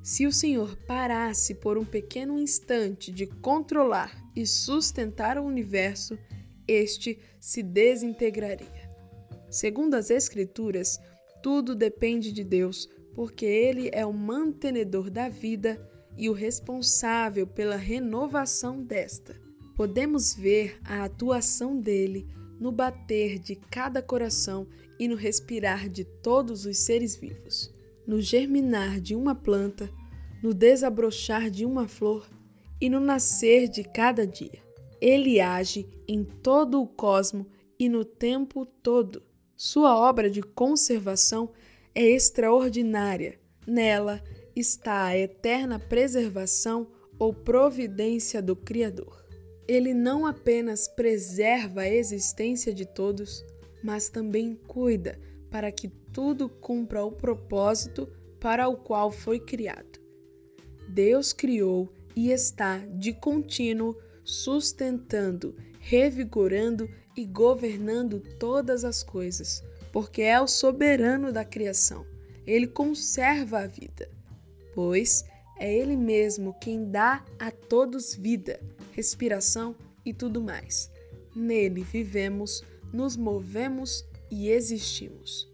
Se 0.02 0.26
o 0.26 0.32
Senhor 0.32 0.76
parasse 0.86 1.54
por 1.54 1.78
um 1.78 1.84
pequeno 1.84 2.38
instante 2.38 3.12
de 3.12 3.26
controlar 3.26 4.12
e 4.34 4.46
sustentar 4.46 5.38
o 5.38 5.44
universo, 5.44 6.18
este 6.66 7.18
se 7.38 7.62
desintegraria. 7.62 8.90
Segundo 9.50 9.94
as 9.94 10.10
Escrituras, 10.10 10.98
tudo 11.42 11.74
depende 11.74 12.32
de 12.32 12.42
Deus, 12.42 12.88
porque 13.14 13.44
Ele 13.44 13.90
é 13.92 14.04
o 14.04 14.12
mantenedor 14.12 15.10
da 15.10 15.28
vida 15.28 15.80
e 16.16 16.28
o 16.28 16.32
responsável 16.32 17.46
pela 17.46 17.76
renovação 17.76 18.82
desta. 18.82 19.40
Podemos 19.76 20.34
ver 20.34 20.78
a 20.84 21.04
atuação 21.04 21.78
dele 21.78 22.26
no 22.62 22.70
bater 22.70 23.40
de 23.40 23.56
cada 23.56 24.00
coração 24.00 24.68
e 24.96 25.08
no 25.08 25.16
respirar 25.16 25.88
de 25.88 26.04
todos 26.04 26.64
os 26.64 26.78
seres 26.78 27.16
vivos. 27.16 27.74
no 28.06 28.20
germinar 28.20 29.00
de 29.00 29.14
uma 29.14 29.32
planta, 29.34 29.88
no 30.42 30.52
desabrochar 30.52 31.48
de 31.50 31.64
uma 31.64 31.86
flor 31.86 32.28
e 32.80 32.90
no 32.90 32.98
nascer 32.98 33.68
de 33.68 33.84
cada 33.84 34.26
dia. 34.26 34.60
Ele 35.00 35.40
age 35.40 35.88
em 36.08 36.24
todo 36.24 36.82
o 36.82 36.86
cosmo 36.86 37.46
e 37.78 37.88
no 37.88 38.04
tempo 38.04 38.66
todo. 38.66 39.22
Sua 39.56 39.96
obra 39.96 40.28
de 40.28 40.42
conservação 40.42 41.50
é 41.94 42.04
extraordinária. 42.04 43.38
Nela 43.66 44.20
está 44.54 45.06
a 45.06 45.16
eterna 45.16 45.78
preservação 45.78 46.88
ou 47.18 47.32
providência 47.32 48.42
do 48.42 48.56
Criador. 48.56 49.21
Ele 49.66 49.94
não 49.94 50.26
apenas 50.26 50.88
preserva 50.88 51.82
a 51.82 51.88
existência 51.88 52.74
de 52.74 52.84
todos, 52.84 53.44
mas 53.82 54.08
também 54.08 54.54
cuida 54.66 55.18
para 55.50 55.70
que 55.70 55.88
tudo 55.88 56.48
cumpra 56.48 57.04
o 57.04 57.12
propósito 57.12 58.08
para 58.40 58.68
o 58.68 58.76
qual 58.76 59.10
foi 59.10 59.38
criado. 59.38 60.00
Deus 60.88 61.32
criou 61.32 61.88
e 62.14 62.30
está 62.30 62.78
de 62.78 63.12
contínuo 63.12 63.96
sustentando, 64.24 65.56
revigorando 65.78 66.88
e 67.16 67.24
governando 67.24 68.20
todas 68.38 68.84
as 68.84 69.02
coisas, 69.02 69.62
porque 69.92 70.22
é 70.22 70.40
o 70.40 70.46
soberano 70.46 71.32
da 71.32 71.44
criação. 71.44 72.04
Ele 72.46 72.66
conserva 72.66 73.60
a 73.60 73.66
vida, 73.66 74.10
pois 74.74 75.24
é 75.58 75.72
Ele 75.72 75.96
mesmo 75.96 76.54
quem 76.60 76.90
dá 76.90 77.24
a 77.38 77.50
todos 77.50 78.14
vida, 78.14 78.60
respiração 78.92 79.74
e 80.04 80.12
tudo 80.12 80.40
mais. 80.40 80.90
Nele 81.34 81.82
vivemos, 81.82 82.62
nos 82.92 83.16
movemos 83.16 84.04
e 84.30 84.48
existimos. 84.48 85.50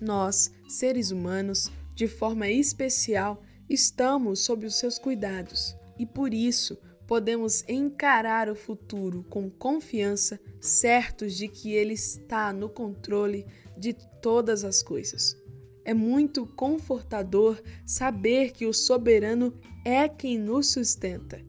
Nós, 0.00 0.52
seres 0.68 1.10
humanos, 1.10 1.70
de 1.94 2.06
forma 2.06 2.48
especial, 2.48 3.42
estamos 3.68 4.40
sob 4.40 4.66
os 4.66 4.76
seus 4.76 4.98
cuidados 4.98 5.74
e 5.98 6.04
por 6.04 6.34
isso 6.34 6.78
podemos 7.06 7.64
encarar 7.68 8.48
o 8.48 8.54
futuro 8.54 9.24
com 9.30 9.48
confiança, 9.48 10.40
certos 10.60 11.36
de 11.36 11.48
que 11.48 11.72
Ele 11.72 11.94
está 11.94 12.52
no 12.52 12.68
controle 12.68 13.46
de 13.78 13.94
todas 14.20 14.64
as 14.64 14.82
coisas. 14.82 15.36
É 15.84 15.94
muito 15.94 16.46
confortador 16.46 17.62
saber 17.84 18.50
que 18.50 18.66
o 18.66 18.72
soberano 18.72 19.54
é 19.84 20.08
quem 20.08 20.36
nos 20.36 20.72
sustenta. 20.72 21.40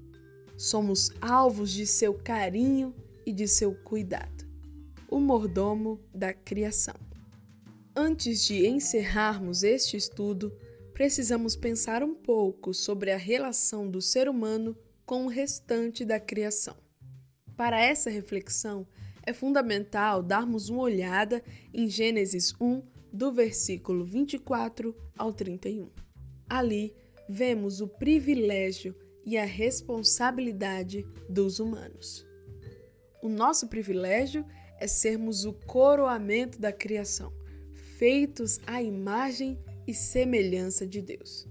Somos 0.58 1.12
alvos 1.22 1.72
de 1.72 1.86
seu 1.86 2.16
carinho 2.16 2.96
e 3.24 3.32
de 3.32 3.48
seu 3.48 3.76
cuidado. 3.76 4.44
O 5.08 5.20
mordomo 5.20 6.00
da 6.12 6.34
criação. 6.34 6.96
Antes 7.96 8.44
de 8.44 8.66
encerrarmos 8.66 9.62
este 9.62 9.96
estudo, 9.96 10.52
precisamos 10.94 11.56
pensar 11.56 12.02
um 12.02 12.16
pouco 12.16 12.74
sobre 12.74 13.12
a 13.12 13.18
relação 13.18 13.88
do 13.88 14.02
ser 14.02 14.28
humano 14.28 14.76
com 15.06 15.26
o 15.26 15.30
restante 15.30 16.04
da 16.04 16.20
criação. 16.20 16.76
Para 17.56 17.80
essa 17.80 18.10
reflexão, 18.10 18.88
é 19.24 19.34
fundamental 19.34 20.24
darmos 20.24 20.70
uma 20.70 20.82
olhada 20.82 21.44
em 21.72 21.88
Gênesis 21.88 22.52
1, 22.60 22.82
do 23.14 23.32
versículo 23.32 24.04
24 24.04 24.96
ao 25.16 25.32
31. 25.32 25.88
Ali 26.50 26.96
vemos 27.30 27.80
o 27.80 27.88
privilégio 27.88 28.96
e 29.28 29.38
a 29.38 29.44
responsabilidade 29.44 31.06
dos 31.28 31.60
humanos. 31.60 32.26
O 33.22 33.28
nosso 33.28 33.68
privilégio 33.68 34.46
é 34.80 34.88
sermos 34.88 35.44
o 35.44 35.52
coroamento 35.52 36.62
da 36.62 36.72
criação, 36.72 37.34
feitos 37.98 38.62
à 38.66 38.82
imagem 38.82 39.60
e 39.86 39.94
semelhança 39.94 40.88
de 40.88 41.02
Deus. 41.02 41.46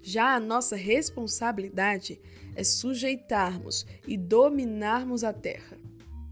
Já 0.00 0.36
a 0.36 0.38
nossa 0.38 0.76
responsabilidade 0.76 2.20
é 2.54 2.62
sujeitarmos 2.62 3.84
e 4.06 4.16
dominarmos 4.16 5.24
a 5.24 5.32
terra. 5.32 5.76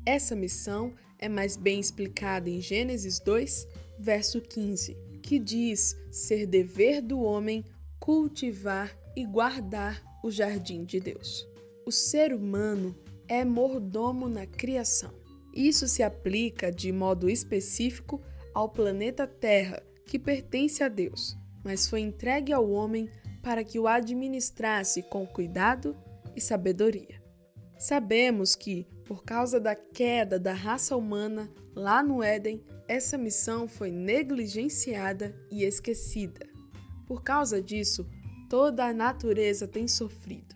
Essa 0.06 0.36
missão 0.36 0.94
é 1.18 1.28
mais 1.28 1.56
bem 1.56 1.80
explicada 1.80 2.48
em 2.48 2.60
Gênesis 2.60 3.18
2, 3.18 3.66
verso 3.98 4.40
15, 4.40 4.96
que 5.20 5.40
diz 5.40 5.96
ser 6.12 6.46
dever 6.46 7.02
do 7.02 7.22
homem 7.22 7.64
cultivar 7.98 8.96
e 9.16 9.26
guardar 9.26 10.00
o 10.26 10.30
jardim 10.30 10.84
de 10.84 10.98
Deus. 10.98 11.48
O 11.86 11.92
ser 11.92 12.34
humano 12.34 12.94
é 13.28 13.44
mordomo 13.44 14.28
na 14.28 14.44
criação. 14.44 15.14
Isso 15.54 15.86
se 15.86 16.02
aplica 16.02 16.70
de 16.70 16.90
modo 16.92 17.30
específico 17.30 18.20
ao 18.52 18.68
planeta 18.68 19.26
Terra, 19.26 19.82
que 20.04 20.18
pertence 20.18 20.82
a 20.82 20.88
Deus, 20.88 21.36
mas 21.64 21.88
foi 21.88 22.00
entregue 22.00 22.52
ao 22.52 22.68
homem 22.68 23.08
para 23.42 23.62
que 23.62 23.78
o 23.78 23.86
administrasse 23.86 25.02
com 25.02 25.24
cuidado 25.26 25.96
e 26.34 26.40
sabedoria. 26.40 27.22
Sabemos 27.78 28.56
que, 28.56 28.86
por 29.04 29.24
causa 29.24 29.60
da 29.60 29.74
queda 29.74 30.38
da 30.38 30.52
raça 30.52 30.96
humana 30.96 31.48
lá 31.74 32.02
no 32.02 32.22
Éden, 32.22 32.64
essa 32.88 33.16
missão 33.16 33.68
foi 33.68 33.90
negligenciada 33.90 35.36
e 35.50 35.62
esquecida. 35.62 36.46
Por 37.06 37.22
causa 37.22 37.62
disso, 37.62 38.08
toda 38.48 38.86
a 38.86 38.92
natureza 38.92 39.66
tem 39.66 39.88
sofrido. 39.88 40.54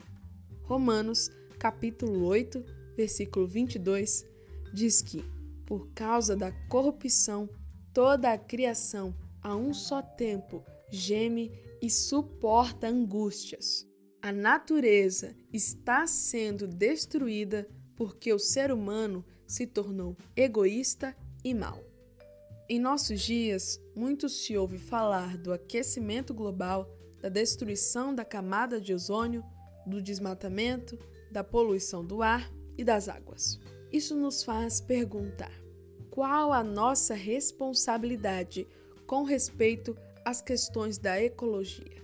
Romanos, 0.62 1.30
capítulo 1.58 2.24
8, 2.24 2.64
versículo 2.96 3.46
22, 3.46 4.24
diz 4.72 5.02
que, 5.02 5.24
por 5.66 5.88
causa 5.94 6.36
da 6.36 6.52
corrupção, 6.68 7.48
toda 7.92 8.32
a 8.32 8.38
criação 8.38 9.14
a 9.42 9.56
um 9.56 9.72
só 9.72 10.02
tempo 10.02 10.64
geme 10.90 11.50
e 11.80 11.88
suporta 11.88 12.88
angústias. 12.88 13.86
A 14.22 14.32
natureza 14.32 15.34
está 15.52 16.06
sendo 16.06 16.66
destruída 16.66 17.66
porque 17.96 18.32
o 18.32 18.38
ser 18.38 18.70
humano 18.70 19.24
se 19.46 19.66
tornou 19.66 20.16
egoísta 20.36 21.16
e 21.42 21.54
mau. 21.54 21.82
Em 22.68 22.78
nossos 22.78 23.20
dias, 23.20 23.80
muito 23.96 24.28
se 24.28 24.56
ouve 24.56 24.78
falar 24.78 25.36
do 25.36 25.52
aquecimento 25.52 26.32
global, 26.32 26.88
da 27.20 27.28
destruição 27.28 28.14
da 28.14 28.24
camada 28.24 28.80
de 28.80 28.94
ozônio, 28.94 29.44
do 29.86 30.00
desmatamento, 30.02 30.98
da 31.30 31.44
poluição 31.44 32.04
do 32.04 32.22
ar 32.22 32.50
e 32.76 32.84
das 32.84 33.08
águas. 33.08 33.58
Isso 33.92 34.16
nos 34.16 34.42
faz 34.42 34.80
perguntar: 34.80 35.52
qual 36.10 36.52
a 36.52 36.62
nossa 36.62 37.14
responsabilidade 37.14 38.66
com 39.06 39.22
respeito 39.24 39.96
às 40.24 40.40
questões 40.40 40.98
da 40.98 41.20
ecologia? 41.20 42.00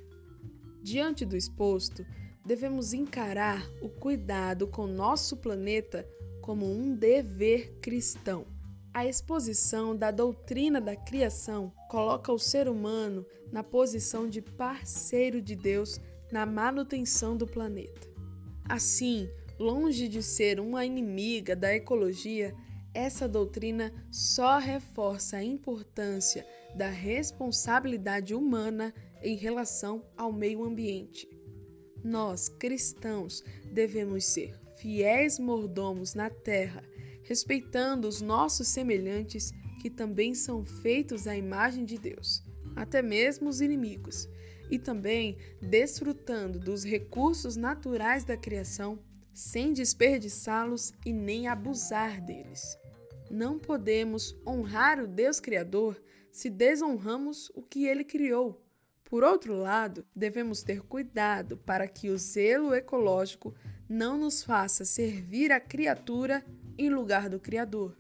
Diante 0.83 1.25
do 1.25 1.37
exposto, 1.37 2.07
devemos 2.45 2.93
encarar 2.93 3.69
o 3.81 3.89
cuidado 3.89 4.67
com 4.69 4.87
nosso 4.87 5.37
planeta 5.37 6.09
como 6.41 6.71
um 6.71 6.95
dever 6.95 7.79
cristão 7.81 8.47
a 8.97 9.05
exposição 9.05 9.95
da 9.95 10.11
doutrina 10.11 10.81
da 10.81 10.97
criação 10.97 11.71
coloca 11.89 12.33
o 12.33 12.39
ser 12.39 12.69
humano 12.69 13.25
na 13.53 13.63
posição 13.63 14.29
de 14.29 14.43
parceiro 14.43 15.41
de 15.41 15.55
Deus 15.55 16.01
na 16.31 16.45
manutenção 16.45 17.37
do 17.37 17.47
planeta. 17.47 18.09
Assim, 18.69 19.29
longe 19.59 20.09
de 20.09 20.23
ser 20.23 20.59
uma 20.59 20.85
inimiga 20.85 21.55
da 21.55 21.75
ecologia, 21.75 22.55
essa 22.93 23.29
doutrina 23.29 23.93
só 24.11 24.59
reforça 24.59 25.37
a 25.37 25.45
importância 25.45 26.47
da 26.75 26.89
responsabilidade 26.89 28.35
humana 28.35 28.93
em 29.23 29.37
relação 29.37 30.05
ao 30.17 30.33
meio 30.33 30.65
ambiente. 30.65 31.29
Nós, 32.03 32.49
cristãos, 32.49 33.43
devemos 33.73 34.25
ser 34.25 34.59
fiéis 34.77 35.39
mordomos 35.39 36.15
na 36.15 36.29
terra 36.29 36.83
respeitando 37.27 38.07
os 38.07 38.21
nossos 38.21 38.69
semelhantes 38.69 39.53
que 39.87 39.91
também 39.91 40.35
são 40.35 40.65
feitos 40.65 41.29
à 41.29 41.37
imagem 41.37 41.85
de 41.85 41.97
Deus, 41.97 42.43
até 42.75 43.01
mesmo 43.01 43.49
os 43.49 43.61
inimigos, 43.61 44.29
e 44.69 44.81
também 44.81 45.37
desfrutando 45.63 46.59
dos 46.59 46.85
recursos 46.85 47.55
naturais 47.55 48.25
da 48.25 48.37
criação 48.37 48.99
sem 49.33 49.73
desperdiçá-los 49.73 50.93
e 51.05 51.13
nem 51.13 51.47
abusar 51.47 52.21
deles. 52.21 52.77
Não 53.31 53.61
podemos 53.61 54.37
honrar 54.45 54.99
o 54.99 55.07
Deus 55.07 55.39
Criador 55.39 56.03
se 56.33 56.51
desonramos 56.51 57.49
o 57.55 57.63
que 57.63 57.87
ele 57.87 58.03
criou. 58.03 58.61
Por 59.05 59.23
outro 59.23 59.57
lado, 59.57 60.05
devemos 60.17 60.65
ter 60.65 60.83
cuidado 60.83 61.59
para 61.59 61.87
que 61.87 62.11
o 62.11 62.19
zelo 62.19 62.75
ecológico 62.75 63.55
não 63.89 64.19
nos 64.19 64.43
faça 64.43 64.85
servir 64.85 65.53
a 65.53 65.61
criatura 65.61 66.45
em 66.77 66.91
lugar 66.91 67.29
do 67.29 67.39
Criador. 67.39 67.97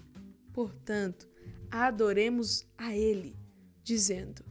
Portanto, 0.53 1.36
adoremos 1.70 2.66
a 2.76 2.94
Ele, 2.94 3.37
dizendo: 3.83 4.44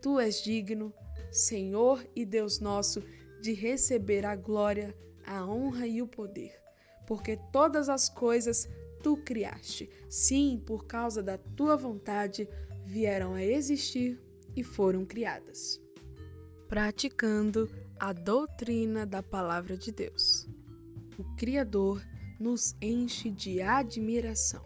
Tu 0.00 0.18
és 0.18 0.42
digno, 0.42 0.92
Senhor 1.30 2.04
e 2.14 2.24
Deus 2.24 2.60
nosso, 2.60 3.02
de 3.40 3.52
receber 3.52 4.24
a 4.26 4.36
glória, 4.36 4.94
a 5.24 5.44
honra 5.46 5.86
e 5.86 6.02
o 6.02 6.06
poder, 6.06 6.54
porque 7.06 7.38
todas 7.52 7.88
as 7.88 8.08
coisas 8.08 8.68
tu 9.02 9.16
criaste. 9.16 9.88
Sim, 10.08 10.62
por 10.66 10.86
causa 10.86 11.22
da 11.22 11.38
tua 11.38 11.76
vontade, 11.76 12.48
vieram 12.84 13.34
a 13.34 13.44
existir 13.44 14.20
e 14.56 14.62
foram 14.64 15.04
criadas. 15.04 15.80
praticando 16.70 17.68
a 17.98 18.12
doutrina 18.12 19.04
da 19.04 19.20
Palavra 19.20 19.76
de 19.76 19.90
Deus. 19.90 20.48
O 21.18 21.24
Criador 21.34 22.00
nos 22.38 22.76
enche 22.80 23.28
de 23.28 23.60
admiração. 23.60 24.64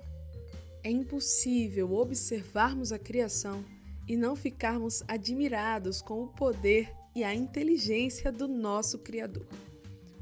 É 0.84 0.90
impossível 0.90 1.92
observarmos 1.94 2.92
a 2.92 2.98
criação 2.98 3.64
e 4.06 4.16
não 4.16 4.36
ficarmos 4.36 5.02
admirados 5.08 6.00
com 6.00 6.22
o 6.22 6.28
poder 6.28 6.92
e 7.16 7.24
a 7.24 7.34
inteligência 7.34 8.30
do 8.30 8.46
nosso 8.46 8.98
Criador. 8.98 9.46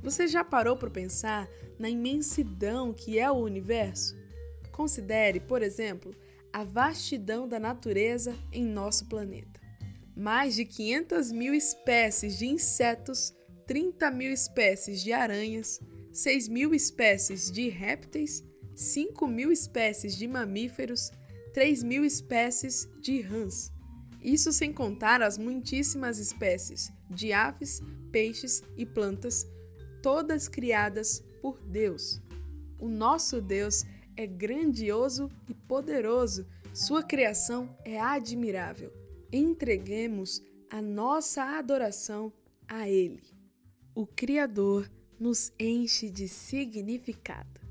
Você 0.02 0.26
já 0.26 0.42
parou 0.42 0.76
para 0.76 0.88
pensar 0.88 1.48
na 1.78 1.90
imensidão 1.90 2.94
que 2.94 3.18
é 3.18 3.30
o 3.30 3.34
universo? 3.34 4.16
Considere, 4.70 5.40
por 5.40 5.62
exemplo, 5.62 6.14
a 6.52 6.64
vastidão 6.64 7.46
da 7.46 7.58
natureza 7.58 8.34
em 8.52 8.64
nosso 8.64 9.06
planeta 9.06 9.52
mais 10.16 10.54
de 10.54 10.64
500 10.64 11.32
mil 11.32 11.54
espécies 11.54 12.38
de 12.38 12.46
insetos, 12.46 13.34
30 13.66 14.10
mil 14.10 14.32
espécies 14.32 15.02
de 15.02 15.12
aranhas, 15.12 15.80
6 16.12 16.48
mil 16.48 16.74
espécies 16.74 17.50
de 17.50 17.68
répteis, 17.68 18.44
5 18.74 19.26
mil 19.26 19.52
espécies 19.52 20.16
de 20.16 20.26
mamíferos, 20.26 21.10
3 21.52 21.82
mil 21.82 22.04
espécies 22.04 22.88
de 23.00 23.20
rãs. 23.20 23.72
Isso 24.22 24.52
sem 24.52 24.72
contar 24.72 25.22
as 25.22 25.36
muitíssimas 25.36 26.18
espécies 26.18 26.92
de 27.10 27.32
aves, 27.32 27.80
peixes 28.10 28.62
e 28.76 28.86
plantas, 28.86 29.46
todas 30.02 30.48
criadas 30.48 31.24
por 31.40 31.60
Deus. 31.60 32.20
O 32.78 32.88
nosso 32.88 33.40
Deus 33.40 33.84
é 34.16 34.26
grandioso 34.26 35.30
e 35.48 35.54
poderoso, 35.54 36.46
sua 36.72 37.02
criação 37.02 37.76
é 37.84 38.00
admirável 38.00 39.02
entreguemos 39.32 40.42
a 40.68 40.82
nossa 40.82 41.42
adoração 41.58 42.32
a 42.68 42.88
Ele. 42.88 43.22
O 43.94 44.06
Criador 44.06 44.90
nos 45.18 45.52
enche 45.58 46.10
de 46.10 46.28
significado. 46.28 47.61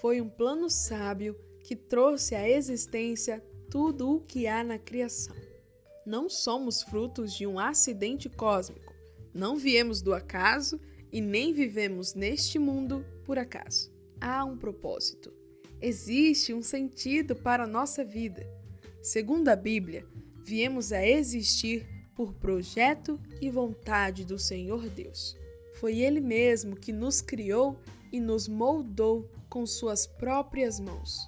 Foi 0.00 0.20
um 0.20 0.28
plano 0.28 0.70
sábio 0.70 1.36
que 1.64 1.74
trouxe 1.74 2.34
à 2.34 2.48
existência 2.48 3.44
tudo 3.68 4.14
o 4.14 4.20
que 4.20 4.46
há 4.46 4.62
na 4.62 4.78
criação. 4.78 5.34
Não 6.06 6.30
somos 6.30 6.82
frutos 6.82 7.34
de 7.34 7.46
um 7.46 7.58
acidente 7.58 8.28
cósmico, 8.28 8.94
não 9.34 9.56
viemos 9.56 10.00
do 10.00 10.14
acaso 10.14 10.80
e 11.12 11.20
nem 11.20 11.52
vivemos 11.52 12.14
neste 12.14 12.58
mundo 12.58 13.04
por 13.24 13.38
acaso. 13.38 13.92
Há 14.20 14.44
um 14.44 14.56
propósito. 14.56 15.32
Existe 15.80 16.54
um 16.54 16.62
sentido 16.62 17.36
para 17.36 17.64
a 17.64 17.68
nossa 17.68 18.04
vida. 18.04 18.46
Segundo 19.02 19.48
a 19.48 19.56
Bíblia, 19.56 20.06
viemos 20.44 20.92
a 20.92 21.06
existir 21.06 21.86
por 22.16 22.32
projeto 22.34 23.20
e 23.40 23.50
vontade 23.50 24.24
do 24.24 24.38
Senhor 24.38 24.88
Deus. 24.88 25.36
Foi 25.74 25.98
Ele 25.98 26.20
mesmo 26.20 26.74
que 26.74 26.92
nos 26.92 27.20
criou 27.20 27.78
e 28.12 28.18
nos 28.20 28.48
moldou 28.48 29.28
com 29.48 29.66
suas 29.66 30.06
próprias 30.06 30.78
mãos. 30.78 31.18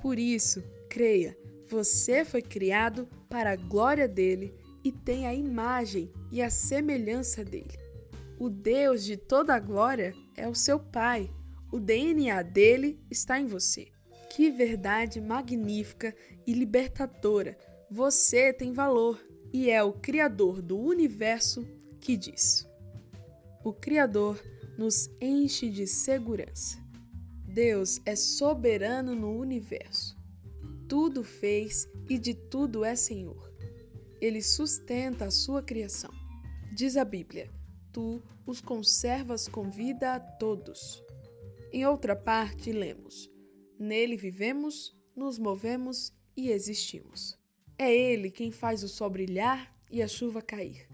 Por 0.00 0.18
isso, 0.18 0.62
creia, 0.88 1.36
você 1.68 2.24
foi 2.24 2.42
criado 2.42 3.08
para 3.28 3.52
a 3.52 3.56
glória 3.56 4.06
dele 4.06 4.54
e 4.84 4.92
tem 4.92 5.26
a 5.26 5.34
imagem 5.34 6.12
e 6.30 6.42
a 6.42 6.50
semelhança 6.50 7.44
dele. 7.44 7.78
O 8.38 8.50
Deus 8.50 9.04
de 9.04 9.16
toda 9.16 9.54
a 9.54 9.58
glória 9.58 10.14
é 10.36 10.46
o 10.46 10.54
seu 10.54 10.78
Pai. 10.78 11.30
O 11.72 11.80
DNA 11.80 12.42
dele 12.42 13.00
está 13.10 13.40
em 13.40 13.46
você. 13.46 13.88
Que 14.30 14.50
verdade 14.50 15.20
magnífica 15.20 16.14
e 16.46 16.52
libertadora! 16.52 17.56
Você 17.90 18.52
tem 18.52 18.72
valor 18.72 19.24
e 19.52 19.70
é 19.70 19.82
o 19.82 19.92
Criador 19.92 20.60
do 20.60 20.78
universo 20.78 21.66
que 22.00 22.16
diz. 22.16 22.68
O 23.64 23.72
Criador 23.72 24.42
nos 24.76 25.08
enche 25.20 25.70
de 25.70 25.86
segurança. 25.86 26.83
Deus 27.54 28.00
é 28.04 28.16
soberano 28.16 29.14
no 29.14 29.38
universo. 29.38 30.18
Tudo 30.88 31.22
fez 31.22 31.88
e 32.10 32.18
de 32.18 32.34
tudo 32.34 32.84
é 32.84 32.96
Senhor. 32.96 33.48
Ele 34.20 34.42
sustenta 34.42 35.26
a 35.26 35.30
sua 35.30 35.62
criação. 35.62 36.10
Diz 36.74 36.96
a 36.96 37.04
Bíblia: 37.04 37.48
Tu 37.92 38.20
os 38.44 38.60
conservas 38.60 39.46
com 39.46 39.70
vida 39.70 40.16
a 40.16 40.18
todos. 40.18 41.00
Em 41.72 41.86
outra 41.86 42.16
parte, 42.16 42.72
lemos: 42.72 43.30
Nele 43.78 44.16
vivemos, 44.16 44.92
nos 45.14 45.38
movemos 45.38 46.12
e 46.36 46.50
existimos. 46.50 47.38
É 47.78 47.94
Ele 47.94 48.32
quem 48.32 48.50
faz 48.50 48.82
o 48.82 48.88
sol 48.88 49.10
brilhar 49.10 49.72
e 49.92 50.02
a 50.02 50.08
chuva 50.08 50.42
cair. 50.42 50.88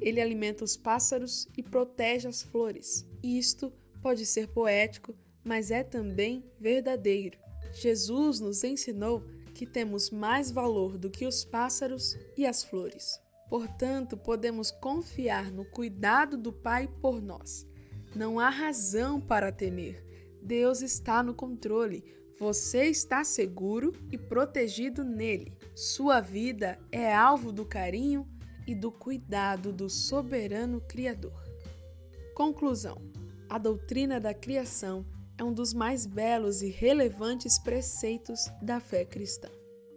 Ele 0.00 0.20
alimenta 0.20 0.62
os 0.62 0.76
pássaros 0.76 1.48
e 1.56 1.64
protege 1.64 2.28
as 2.28 2.42
flores. 2.42 3.04
Isto 3.24 3.72
pode 4.00 4.24
ser 4.24 4.46
poético, 4.46 5.16
mas 5.46 5.70
é 5.70 5.84
também 5.84 6.44
verdadeiro. 6.58 7.38
Jesus 7.72 8.40
nos 8.40 8.64
ensinou 8.64 9.22
que 9.54 9.64
temos 9.64 10.10
mais 10.10 10.50
valor 10.50 10.98
do 10.98 11.08
que 11.08 11.24
os 11.24 11.44
pássaros 11.44 12.18
e 12.36 12.44
as 12.44 12.64
flores. 12.64 13.20
Portanto, 13.48 14.16
podemos 14.16 14.72
confiar 14.72 15.52
no 15.52 15.64
cuidado 15.64 16.36
do 16.36 16.52
Pai 16.52 16.88
por 17.00 17.22
nós. 17.22 17.64
Não 18.12 18.40
há 18.40 18.50
razão 18.50 19.20
para 19.20 19.52
temer. 19.52 20.04
Deus 20.42 20.82
está 20.82 21.22
no 21.22 21.32
controle. 21.32 22.02
Você 22.40 22.86
está 22.86 23.22
seguro 23.22 23.92
e 24.10 24.18
protegido 24.18 25.04
nele. 25.04 25.56
Sua 25.76 26.20
vida 26.20 26.76
é 26.90 27.14
alvo 27.14 27.52
do 27.52 27.64
carinho 27.64 28.26
e 28.66 28.74
do 28.74 28.90
cuidado 28.90 29.72
do 29.72 29.88
soberano 29.88 30.80
Criador. 30.80 31.40
Conclusão: 32.34 33.00
a 33.48 33.58
doutrina 33.58 34.20
da 34.20 34.34
criação 34.34 35.06
é 35.38 35.44
um 35.44 35.52
dos 35.52 35.74
mais 35.74 36.06
belos 36.06 36.62
e 36.62 36.70
relevantes 36.70 37.58
preceitos 37.58 38.50
da 38.62 38.80
fé 38.80 39.04
cristã. 39.04 39.48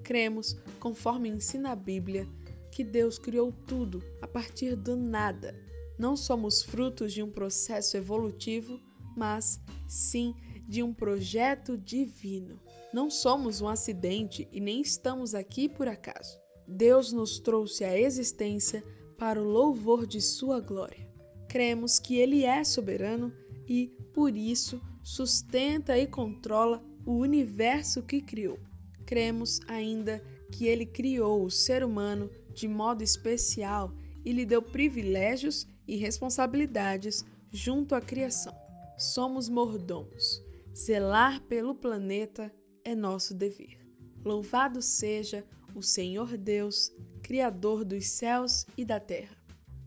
Cremos, 0.04 0.58
conforme 0.80 1.30
ensina 1.30 1.71
a 1.71 1.75
Bíblia, 1.75 2.28
que 2.71 2.84
Deus 2.84 3.17
criou 3.17 3.52
tudo 3.52 4.04
a 4.21 4.28
partir 4.28 4.75
do 4.75 4.95
nada. 4.95 5.56
Não 5.97 6.15
somos 6.15 6.62
frutos 6.62 7.13
de 7.13 7.21
um 7.21 7.30
processo 7.30 7.97
evolutivo, 7.97 8.80
mas 9.15 9.60
sim 9.88 10.34
de 10.67 10.84
um 10.84 10.93
projeto 10.93 11.78
divino. 11.78 12.60
Não 12.93 13.10
somos 13.10 13.60
um 13.62 13.67
acidente 13.67 14.47
e 14.52 14.60
nem 14.60 14.82
estamos 14.82 15.34
aqui 15.34 15.67
por 15.67 15.88
acaso. 15.88 16.39
Deus 16.67 17.12
nos 17.12 17.39
trouxe 17.39 17.84
à 17.84 17.99
existência 17.99 18.84
para 19.17 19.41
o 19.41 19.45
louvor 19.45 20.06
de 20.06 20.21
Sua 20.21 20.60
glória. 20.60 21.10
Cremos 21.47 21.97
que 21.99 22.17
Ele 22.17 22.45
é 22.45 22.63
soberano 22.63 23.34
e, 23.67 23.88
por 24.13 24.38
isso, 24.38 24.80
sustenta 25.10 25.98
e 25.98 26.06
controla 26.06 26.84
o 27.04 27.13
universo 27.13 28.04
que 28.04 28.22
criou. 28.22 28.60
Cremos 29.08 29.60
ainda 29.67 30.24
que 30.52 30.67
Ele 30.67 30.86
criou 30.86 31.43
o 31.43 31.50
ser 31.50 31.84
humano 31.84 32.30
de 32.54 32.67
modo 32.67 33.04
especial 33.04 33.91
e 34.24 34.32
lhe 34.32 34.45
deu 34.45 34.62
privilégios 34.62 35.67
e 35.88 35.95
responsabilidades 35.95 37.26
junto 37.52 37.95
à 37.95 38.02
criação. 38.02 38.54
Somos 39.00 39.50
mordomos 39.50 40.43
Zelar 40.76 41.41
pelo 41.41 41.74
planeta 41.74 42.54
é 42.84 42.93
nosso 42.93 43.34
dever. 43.34 43.80
Louvado 44.24 44.80
seja 44.80 45.43
o 45.74 45.82
Senhor 45.82 46.38
Deus, 46.38 46.93
Criador 47.24 47.84
dos 47.84 48.06
céus 48.06 48.67
e 48.78 48.86
da 48.86 49.00
terra. 49.00 49.36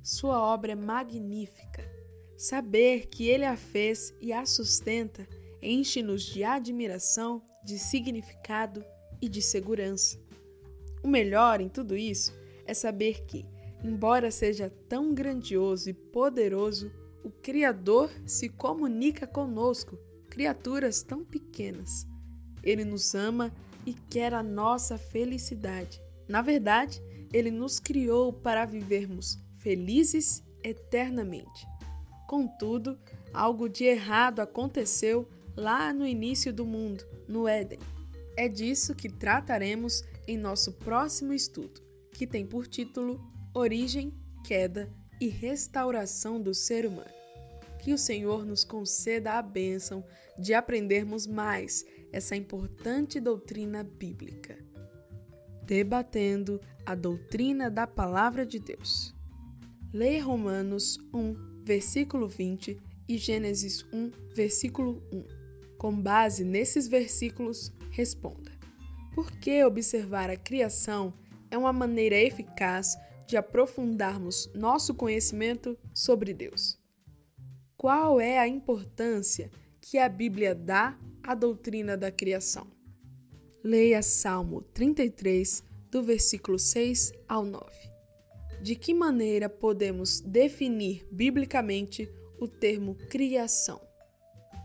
Sua 0.03 0.41
obra 0.41 0.73
é 0.73 0.75
magnífica. 0.75 1.92
Saber 2.43 3.07
que 3.07 3.29
Ele 3.29 3.45
a 3.45 3.57
fez 3.57 4.13
e 4.21 4.33
a 4.33 4.45
sustenta 4.45 5.29
enche-nos 5.63 6.25
de 6.25 6.43
admiração, 6.43 7.41
de 7.65 7.79
significado 7.79 8.85
e 9.21 9.29
de 9.29 9.41
segurança. 9.41 10.19
O 11.05 11.07
melhor 11.07 11.61
em 11.61 11.69
tudo 11.69 11.97
isso 11.97 12.35
é 12.67 12.75
saber 12.75 13.25
que, 13.27 13.47
embora 13.85 14.29
seja 14.33 14.69
tão 14.89 15.15
grandioso 15.15 15.89
e 15.89 15.95
poderoso, 15.95 16.91
o 17.23 17.31
Criador 17.31 18.11
se 18.27 18.49
comunica 18.49 19.25
conosco 19.25 19.97
criaturas 20.29 21.01
tão 21.01 21.25
pequenas. 21.25 22.09
Ele 22.61 22.85
nos 22.85 23.15
ama 23.15 23.55
e 23.87 23.95
quer 23.95 24.35
a 24.35 24.43
nossa 24.43 24.99
felicidade. 24.99 26.03
Na 26.27 26.43
verdade, 26.43 27.01
ele 27.33 27.53
nos 27.53 27.79
criou 27.79 28.33
para 28.33 28.65
vivermos 28.65 29.39
felizes 29.59 30.43
eternamente. 30.65 31.71
Contudo, 32.33 32.99
algo 33.31 33.69
de 33.69 33.85
errado 33.85 34.41
aconteceu 34.41 35.29
lá 35.55 35.93
no 35.93 36.07
início 36.07 36.51
do 36.51 36.65
mundo, 36.65 37.05
no 37.29 37.47
Éden. 37.47 37.79
É 38.39 38.49
disso 38.49 38.95
que 38.95 39.11
trataremos 39.11 40.03
em 40.27 40.39
nosso 40.39 40.73
próximo 40.73 41.35
estudo, 41.35 41.83
que 42.11 42.27
tem 42.27 42.47
por 42.47 42.67
título 42.67 43.21
Origem, 43.53 44.15
Queda 44.47 44.91
e 45.21 45.29
Restauração 45.29 46.41
do 46.41 46.55
Ser 46.55 46.87
Humano 46.87 47.13
que 47.81 47.93
o 47.93 47.99
Senhor 47.99 48.47
nos 48.47 48.65
conceda 48.65 49.33
a 49.33 49.43
bênção 49.43 50.03
de 50.39 50.55
aprendermos 50.55 51.27
mais 51.27 51.85
essa 52.13 52.35
importante 52.35 53.21
doutrina 53.21 53.83
bíblica. 53.83 54.57
Debatendo 55.65 56.61
a 56.87 56.95
doutrina 56.95 57.69
da 57.69 57.87
Palavra 57.87 58.47
de 58.47 58.59
Deus. 58.61 59.13
Leia 59.93 60.23
Romanos 60.23 60.97
1, 61.13 61.52
versículo 61.73 62.29
20 62.29 62.79
e 63.09 63.17
Gênesis 63.17 63.83
1, 63.91 64.11
versículo 64.35 65.03
1. 65.11 65.25
Com 65.79 65.99
base 65.99 66.45
nesses 66.45 66.87
versículos, 66.87 67.73
responda: 67.91 68.53
Por 69.15 69.33
que 69.33 69.65
observar 69.65 70.29
a 70.29 70.37
criação 70.37 71.15
é 71.51 71.57
uma 71.57 71.73
maneira 71.73 72.15
eficaz 72.15 72.95
de 73.27 73.39
aprofundarmos 73.39 74.51
nosso 74.55 74.95
conhecimento 74.95 75.79
sobre 75.95 76.35
Deus? 76.35 76.79
Qual 77.75 78.21
é 78.21 78.39
a 78.39 78.47
importância 78.47 79.51
que 79.81 79.97
a 79.97 80.11
Bíblia 80.11 80.55
dá 80.55 80.99
à 81.23 81.35
doutrina 81.35 81.97
da 81.97 82.13
criação? 82.13 82.67
Leia 83.65 84.03
Salmo 84.03 84.61
33, 84.61 85.65
do 85.91 86.03
versículo 86.03 86.59
6 86.59 87.13
ao 87.27 87.47
9. 87.47 87.92
De 88.63 88.77
que 88.77 88.95
maneira 88.95 89.49
podemos 89.49 90.21
definir 90.21 91.05
biblicamente 91.11 92.09
o 92.39 92.47
termo 92.47 92.95
criação? 93.11 93.81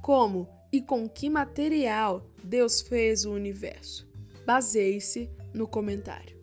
Como 0.04 0.48
e 0.72 0.80
com 0.80 1.10
que 1.10 1.32
material 1.32 2.24
Deus 2.44 2.80
fez 2.80 3.26
o 3.26 3.32
universo? 3.32 4.08
Baseie-se 4.46 5.28
no 5.52 5.68
comentário. 5.68 6.38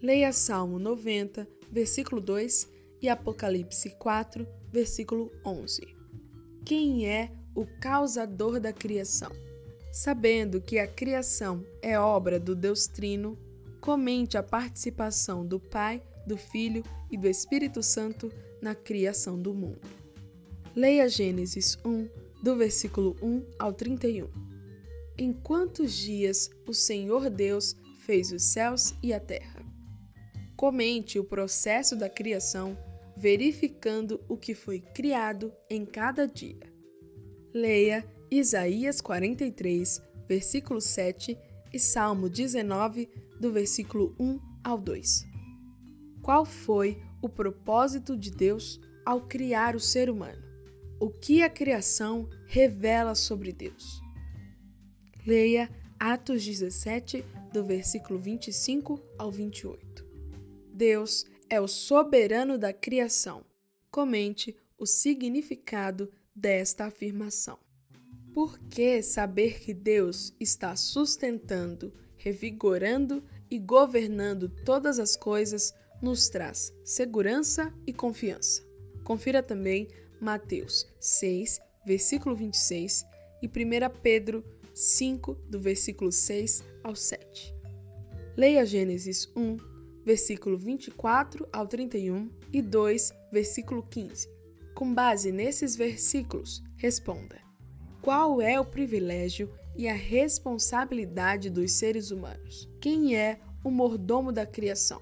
Leia 0.00 0.32
Salmo 0.32 0.78
90, 0.78 1.48
versículo 1.68 2.20
2 2.20 2.70
e 3.02 3.08
Apocalipse 3.08 3.90
4, 3.98 4.46
versículo 4.70 5.32
11. 5.44 5.96
Quem 6.64 7.08
é 7.08 7.32
o 7.56 7.66
causador 7.80 8.60
da 8.60 8.72
criação? 8.72 9.32
Sabendo 9.92 10.60
que 10.60 10.78
a 10.78 10.86
criação 10.86 11.66
é 11.82 11.98
obra 11.98 12.38
do 12.38 12.54
Deus 12.54 12.86
Trino, 12.86 13.36
comente 13.80 14.38
a 14.38 14.44
participação 14.44 15.44
do 15.44 15.58
Pai, 15.58 16.00
do 16.26 16.36
Filho 16.36 16.82
e 17.10 17.16
do 17.16 17.28
Espírito 17.28 17.82
Santo 17.82 18.32
na 18.60 18.74
criação 18.74 19.40
do 19.40 19.52
mundo. 19.52 19.80
Leia 20.74 21.08
Gênesis 21.08 21.78
1, 21.84 22.08
do 22.42 22.56
versículo 22.56 23.16
1 23.22 23.44
ao 23.58 23.72
31. 23.72 24.28
Em 25.16 25.32
quantos 25.32 25.92
dias 25.92 26.50
o 26.66 26.74
Senhor 26.74 27.30
Deus 27.30 27.76
fez 28.00 28.32
os 28.32 28.42
céus 28.42 28.94
e 29.02 29.12
a 29.12 29.20
terra? 29.20 29.64
Comente 30.56 31.18
o 31.18 31.24
processo 31.24 31.94
da 31.94 32.08
criação, 32.08 32.76
verificando 33.16 34.20
o 34.28 34.36
que 34.36 34.54
foi 34.54 34.80
criado 34.80 35.52
em 35.70 35.84
cada 35.84 36.26
dia. 36.26 36.72
Leia 37.52 38.04
Isaías 38.30 39.00
43, 39.00 40.02
versículo 40.28 40.80
7 40.80 41.38
e 41.72 41.78
Salmo 41.78 42.28
19, 42.28 43.08
do 43.40 43.52
versículo 43.52 44.14
1 44.18 44.40
ao 44.64 44.78
2. 44.78 45.33
Qual 46.24 46.46
foi 46.46 47.02
o 47.20 47.28
propósito 47.28 48.16
de 48.16 48.30
Deus 48.30 48.80
ao 49.04 49.26
criar 49.26 49.76
o 49.76 49.80
ser 49.80 50.08
humano? 50.08 50.42
O 50.98 51.10
que 51.10 51.42
a 51.42 51.50
criação 51.50 52.30
revela 52.46 53.14
sobre 53.14 53.52
Deus? 53.52 54.00
Leia 55.26 55.68
Atos 56.00 56.42
17, 56.42 57.22
do 57.52 57.62
versículo 57.62 58.18
25 58.18 58.98
ao 59.18 59.30
28. 59.30 60.02
Deus 60.72 61.26
é 61.50 61.60
o 61.60 61.68
soberano 61.68 62.56
da 62.56 62.72
criação. 62.72 63.44
Comente 63.90 64.56
o 64.78 64.86
significado 64.86 66.10
desta 66.34 66.86
afirmação. 66.86 67.58
Por 68.32 68.58
que 68.70 69.02
saber 69.02 69.60
que 69.60 69.74
Deus 69.74 70.34
está 70.40 70.74
sustentando, 70.74 71.92
revigorando 72.16 73.22
e 73.50 73.58
governando 73.58 74.48
todas 74.64 74.98
as 74.98 75.16
coisas 75.16 75.74
nos 76.04 76.28
traz 76.28 76.70
segurança 76.84 77.72
e 77.86 77.92
confiança? 77.92 78.62
Confira 79.02 79.42
também 79.42 79.88
Mateus 80.20 80.86
6, 81.00 81.60
versículo 81.86 82.36
26 82.36 83.06
e 83.42 83.46
1 83.46 83.50
Pedro 84.02 84.44
5, 84.74 85.34
do 85.48 85.58
versículo 85.58 86.12
6 86.12 86.62
ao 86.82 86.94
7. 86.94 87.54
Leia 88.36 88.66
Gênesis 88.66 89.26
1, 89.34 89.56
versículo 90.04 90.58
24 90.58 91.48
ao 91.50 91.66
31 91.66 92.28
e 92.52 92.60
2, 92.60 93.14
versículo 93.32 93.82
15. 93.82 94.28
Com 94.74 94.92
base 94.92 95.32
nesses 95.32 95.74
versículos, 95.74 96.62
responda: 96.76 97.40
qual 98.02 98.42
é 98.42 98.60
o 98.60 98.64
privilégio 98.64 99.50
e 99.74 99.88
a 99.88 99.94
responsabilidade 99.94 101.48
dos 101.48 101.72
seres 101.72 102.10
humanos? 102.10 102.68
Quem 102.78 103.16
é 103.16 103.40
o 103.64 103.70
mordomo 103.70 104.30
da 104.30 104.44
criação? 104.44 105.00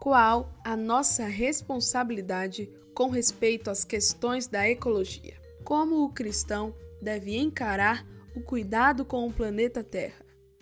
Qual 0.00 0.50
a 0.64 0.74
nossa 0.78 1.26
responsabilidade 1.26 2.70
com 2.94 3.10
respeito 3.10 3.68
às 3.70 3.84
questões 3.84 4.46
da 4.46 4.66
ecologia? 4.66 5.34
Como 5.62 6.02
o 6.02 6.08
cristão 6.10 6.74
deve 7.02 7.36
encarar 7.36 8.06
o 8.34 8.40
cuidado 8.40 9.04
com 9.04 9.26
o 9.26 9.32
planeta 9.32 9.84
Terra? 9.84 10.19